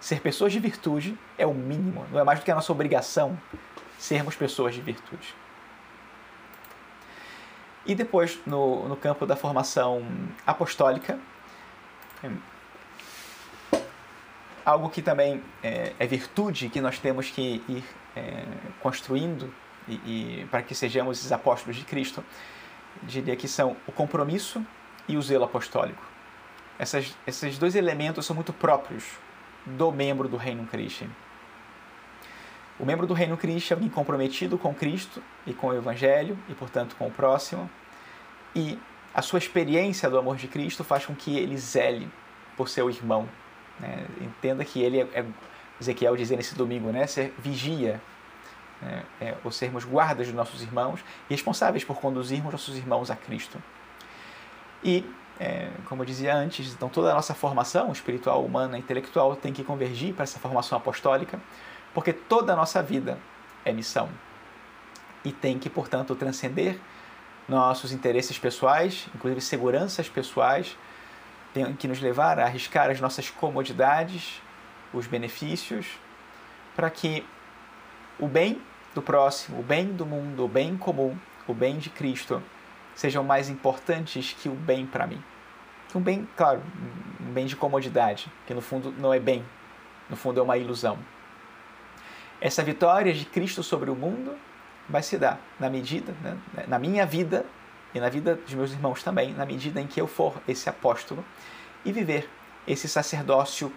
Ser 0.00 0.20
pessoas 0.20 0.52
de 0.52 0.58
virtude 0.58 1.16
é 1.36 1.46
o 1.46 1.54
mínimo, 1.54 2.06
não 2.10 2.20
é 2.20 2.24
mais 2.24 2.40
do 2.40 2.44
que 2.44 2.50
a 2.50 2.54
nossa 2.54 2.72
obrigação 2.72 3.38
sermos 3.98 4.36
pessoas 4.36 4.74
de 4.74 4.80
virtude. 4.80 5.34
E 7.88 7.94
depois, 7.94 8.38
no, 8.46 8.86
no 8.86 8.96
campo 8.96 9.24
da 9.24 9.34
formação 9.34 10.06
apostólica, 10.46 11.18
algo 14.62 14.90
que 14.90 15.00
também 15.00 15.42
é, 15.62 15.94
é, 15.98 16.06
virtude 16.06 16.68
que 16.68 16.82
nós 16.82 16.98
temos 16.98 17.30
que 17.30 17.62
ir 17.66 17.82
é, 18.14 18.44
construindo 18.82 19.50
e, 19.88 19.94
e, 19.94 20.46
para 20.50 20.60
que 20.60 20.74
sejamos 20.74 21.24
os 21.24 21.32
apóstolos 21.32 21.76
de 21.76 21.84
Cristo, 21.86 22.22
diria 23.04 23.34
que 23.34 23.48
são 23.48 23.74
o 23.86 23.92
compromisso 23.92 24.62
e 25.08 25.16
o 25.16 25.22
zelo 25.22 25.44
apostólico. 25.44 26.06
Essas, 26.78 27.16
esses 27.26 27.56
dois 27.56 27.74
elementos 27.74 28.26
são 28.26 28.36
muito 28.36 28.52
próprios 28.52 29.04
do 29.64 29.90
membro 29.90 30.28
do 30.28 30.36
Reino 30.36 30.66
Christian. 30.66 31.08
O 32.78 32.84
membro 32.84 33.06
do 33.06 33.14
Reino 33.14 33.36
Christian 33.36 33.74
é 33.74 33.76
alguém 33.76 33.88
comprometido 33.88 34.56
com 34.56 34.72
Cristo 34.72 35.22
e 35.46 35.52
com 35.52 35.68
o 35.68 35.74
Evangelho 35.74 36.38
e, 36.48 36.54
portanto, 36.54 36.94
com 36.96 37.06
o 37.06 37.10
próximo. 37.10 37.68
e 38.54 38.78
a 39.14 39.22
sua 39.22 39.38
experiência 39.38 40.08
do 40.08 40.16
amor 40.16 40.36
de 40.36 40.46
Cristo 40.46 40.84
faz 40.84 41.04
com 41.04 41.14
que 41.14 41.36
ele 41.36 41.56
zele 41.56 42.08
por 42.56 42.68
seu 42.68 42.88
irmão. 42.88 43.28
Né? 43.80 44.06
Entenda 44.20 44.64
que 44.64 44.80
ele 44.80 45.00
é, 45.00 45.08
é 45.12 45.24
Ezequiel 45.80 46.16
dizia 46.16 46.36
nesse 46.36 46.54
domingo, 46.54 46.90
né? 46.90 47.06
Ser 47.06 47.34
vigia, 47.38 48.00
né? 48.80 49.02
é, 49.20 49.34
ou 49.44 49.50
sermos 49.50 49.84
guardas 49.84 50.26
dos 50.26 50.36
nossos 50.36 50.62
irmãos 50.62 51.00
e 51.28 51.34
responsáveis 51.34 51.84
por 51.84 51.98
conduzirmos 52.00 52.52
nossos 52.52 52.76
irmãos 52.76 53.10
a 53.10 53.16
Cristo. 53.16 53.62
E, 54.82 55.04
é, 55.38 55.70
como 55.86 56.02
eu 56.02 56.06
dizia 56.06 56.34
antes, 56.34 56.72
então 56.72 56.88
toda 56.88 57.10
a 57.10 57.14
nossa 57.14 57.34
formação 57.34 57.90
espiritual, 57.92 58.44
humana, 58.44 58.78
intelectual 58.78 59.34
tem 59.36 59.52
que 59.52 59.64
convergir 59.64 60.14
para 60.14 60.24
essa 60.24 60.38
formação 60.38 60.76
apostólica, 60.76 61.40
porque 61.94 62.12
toda 62.12 62.52
a 62.52 62.56
nossa 62.56 62.82
vida 62.82 63.18
é 63.64 63.72
missão 63.72 64.08
e 65.24 65.32
tem 65.32 65.58
que, 65.58 65.68
portanto, 65.68 66.14
transcender 66.14 66.78
nossos 67.48 67.92
interesses 67.92 68.38
pessoais, 68.38 69.08
inclusive 69.14 69.40
seguranças 69.40 70.08
pessoais, 70.08 70.76
tem 71.54 71.74
que 71.74 71.88
nos 71.88 72.00
levar 72.00 72.38
a 72.38 72.44
arriscar 72.44 72.90
as 72.90 73.00
nossas 73.00 73.30
comodidades, 73.30 74.40
os 74.92 75.06
benefícios, 75.06 75.86
para 76.76 76.90
que 76.90 77.24
o 78.18 78.26
bem 78.26 78.60
do 78.94 79.02
próximo, 79.02 79.60
o 79.60 79.62
bem 79.62 79.86
do 79.86 80.04
mundo, 80.04 80.44
o 80.44 80.48
bem 80.48 80.76
comum, 80.76 81.16
o 81.46 81.54
bem 81.54 81.78
de 81.78 81.90
Cristo 81.90 82.42
sejam 82.94 83.24
mais 83.24 83.48
importantes 83.48 84.36
que 84.38 84.48
o 84.48 84.54
bem 84.54 84.86
para 84.86 85.06
mim. 85.06 85.22
Um 85.94 86.00
bem, 86.00 86.28
claro, 86.36 86.62
um 87.20 87.32
bem 87.32 87.46
de 87.46 87.56
comodidade, 87.56 88.30
que 88.46 88.52
no 88.52 88.60
fundo 88.60 88.92
não 88.98 89.14
é 89.14 89.18
bem, 89.18 89.44
no 90.10 90.16
fundo 90.16 90.38
é 90.38 90.42
uma 90.42 90.58
ilusão. 90.58 90.98
Essa 92.40 92.62
vitória 92.62 93.12
de 93.12 93.24
Cristo 93.24 93.62
sobre 93.62 93.90
o 93.90 93.96
mundo 93.96 94.36
vai 94.88 95.02
se 95.02 95.18
dar 95.18 95.40
na 95.58 95.68
medida, 95.68 96.14
né, 96.22 96.38
na 96.66 96.78
minha 96.78 97.04
vida 97.04 97.44
e 97.94 98.00
na 98.00 98.08
vida 98.08 98.36
dos 98.36 98.54
meus 98.54 98.72
irmãos 98.72 99.02
também, 99.02 99.32
na 99.34 99.44
medida 99.44 99.80
em 99.80 99.86
que 99.86 100.00
eu 100.00 100.06
for 100.06 100.34
esse 100.46 100.68
apóstolo 100.68 101.24
e 101.84 101.92
viver 101.92 102.28
esse 102.66 102.88
sacerdócio 102.88 103.72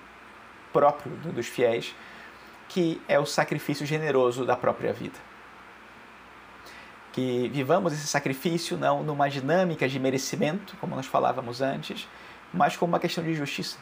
próprio 0.71 1.11
dos 1.33 1.47
fiéis, 1.47 1.95
que 2.69 3.01
é 3.07 3.19
o 3.19 3.25
sacrifício 3.25 3.85
generoso 3.85 4.45
da 4.45 4.55
própria 4.55 4.93
vida. 4.93 5.17
Que 7.11 7.49
vivamos 7.49 7.91
esse 7.91 8.07
sacrifício 8.07 8.77
não 8.77 9.03
numa 9.03 9.29
dinâmica 9.29 9.87
de 9.87 9.99
merecimento, 9.99 10.77
como 10.79 10.95
nós 10.95 11.05
falávamos 11.05 11.61
antes, 11.61 12.07
mas 12.53 12.77
como 12.77 12.93
uma 12.93 12.99
questão 12.99 13.23
de 13.23 13.33
justiça, 13.33 13.77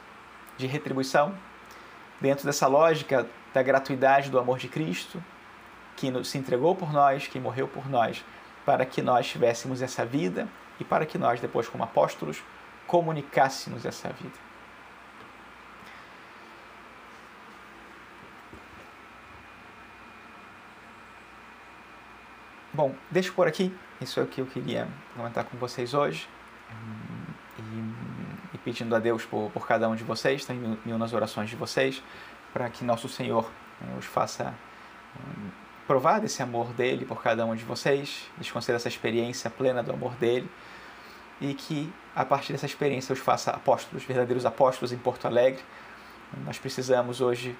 de 0.58 0.66
retribuição, 0.66 1.36
dentro 2.20 2.46
dessa 2.46 2.66
lógica 2.68 3.28
da 3.54 3.64
gratuidade 3.64 4.30
do 4.30 4.40
amor 4.40 4.58
de 4.58 4.68
Cristo, 4.68 5.24
que 5.96 6.12
se 6.24 6.38
entregou 6.38 6.76
por 6.76 6.94
nós, 6.94 7.28
que 7.28 7.40
morreu 7.40 7.68
por 7.68 7.90
nós, 7.90 8.24
para 8.66 8.86
que 8.86 9.02
nós 9.02 9.28
tivéssemos 9.28 9.82
essa 9.82 10.06
vida 10.06 10.48
e 10.80 10.84
para 10.84 11.06
que 11.06 11.18
nós, 11.18 11.40
depois, 11.40 11.68
como 11.68 11.84
apóstolos, 11.84 12.42
comunicássemos 12.88 13.86
essa 13.86 14.10
vida. 14.10 14.50
Bom, 22.74 22.96
deixo 23.12 23.34
por 23.34 23.46
aqui. 23.48 23.76
Isso 24.00 24.20
é 24.22 24.24
o 24.24 24.26
que 24.26 24.40
eu 24.40 24.46
queria 24.46 24.88
comentar 25.14 25.44
com 25.44 25.58
vocês 25.58 25.94
hoje. 25.94 26.30
E, 27.58 28.56
e 28.56 28.58
pedindo 28.60 28.96
a 28.96 29.00
Deus 29.00 29.26
por, 29.26 29.52
por 29.52 29.68
cada 29.68 29.90
um 29.90 29.96
de 29.96 30.04
vocês, 30.06 30.46
também 30.46 30.80
nas 30.86 31.12
orações 31.12 31.50
de 31.50 31.58
vocês, 31.58 32.02
para 32.54 32.70
que 32.70 32.84
nosso 32.84 33.08
Senhor 33.08 33.50
né, 33.82 33.96
os 33.98 34.06
faça 34.06 34.54
provar 35.88 36.20
desse 36.20 36.44
amor 36.44 36.68
dele 36.68 37.04
por 37.04 37.22
cada 37.22 37.44
um 37.46 37.56
de 37.56 37.66
vocês, 37.66 38.30
lhes 38.38 38.52
conceda 38.52 38.76
essa 38.76 38.88
experiência 38.88 39.50
plena 39.50 39.82
do 39.82 39.92
amor 39.92 40.14
dele 40.16 40.48
e 41.42 41.54
que 41.54 41.92
a 42.16 42.24
partir 42.24 42.54
dessa 42.54 42.66
experiência 42.66 43.12
os 43.12 43.20
faça 43.20 43.52
apóstolos, 43.52 44.04
verdadeiros 44.04 44.46
apóstolos 44.46 44.92
em 44.92 44.98
Porto 44.98 45.26
Alegre. 45.26 45.64
Nós 46.46 46.60
precisamos 46.60 47.22
hoje 47.22 47.58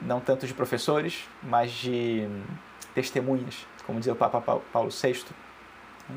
não 0.00 0.20
tanto 0.20 0.46
de 0.46 0.54
professores, 0.54 1.28
mas 1.42 1.70
de 1.70 2.26
testemunhas, 2.94 3.66
como 3.86 3.98
dizia 3.98 4.14
o 4.14 4.16
Papa 4.16 4.40
Paulo 4.40 4.90
VI, 4.90 5.24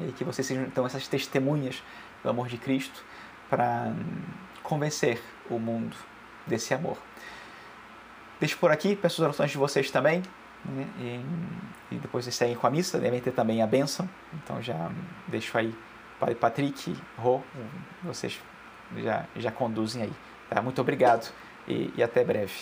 e 0.08 0.12
que 0.14 0.24
vocês 0.24 0.48
sejam 0.48 0.64
então 0.64 0.86
essas 0.86 1.08
testemunhas 1.08 1.84
do 2.24 2.30
amor 2.30 2.48
de 2.48 2.58
Cristo 2.58 3.04
para 3.50 3.94
convencer 4.64 5.22
o 5.50 5.60
mundo 5.60 5.96
desse 6.48 6.74
amor. 6.74 6.98
Deixo 8.40 8.58
por 8.58 8.72
aqui, 8.72 8.96
peço 8.96 9.22
as 9.22 9.26
orações 9.26 9.52
de 9.52 9.58
vocês 9.58 9.90
também. 9.92 10.22
Né? 10.66 10.88
E, 11.00 11.96
e, 11.96 12.00
depois 12.00 12.26
vocês 12.26 12.36
seguem 12.36 12.56
com 12.56 12.66
a 12.66 12.70
missa, 12.70 13.00
devem 13.00 13.20
ter 13.20 13.32
também 13.32 13.62
a 13.62 13.68
bênção. 13.68 14.10
Então 14.34 14.62
já 14.62 14.90
deixo 15.28 15.58
aí 15.58 15.74
Padre 16.20 16.36
Patrick, 16.36 16.96
Rô, 17.18 17.42
vocês 18.04 18.40
já, 18.98 19.26
já 19.36 19.52
conduzem 19.52 20.04
aí. 20.04 20.14
Tá? 20.50 20.62
Muito 20.62 20.80
obrigado 20.80 21.32
e, 21.68 21.94
e 21.96 22.04
até 22.04 22.24
breve. 22.24 22.54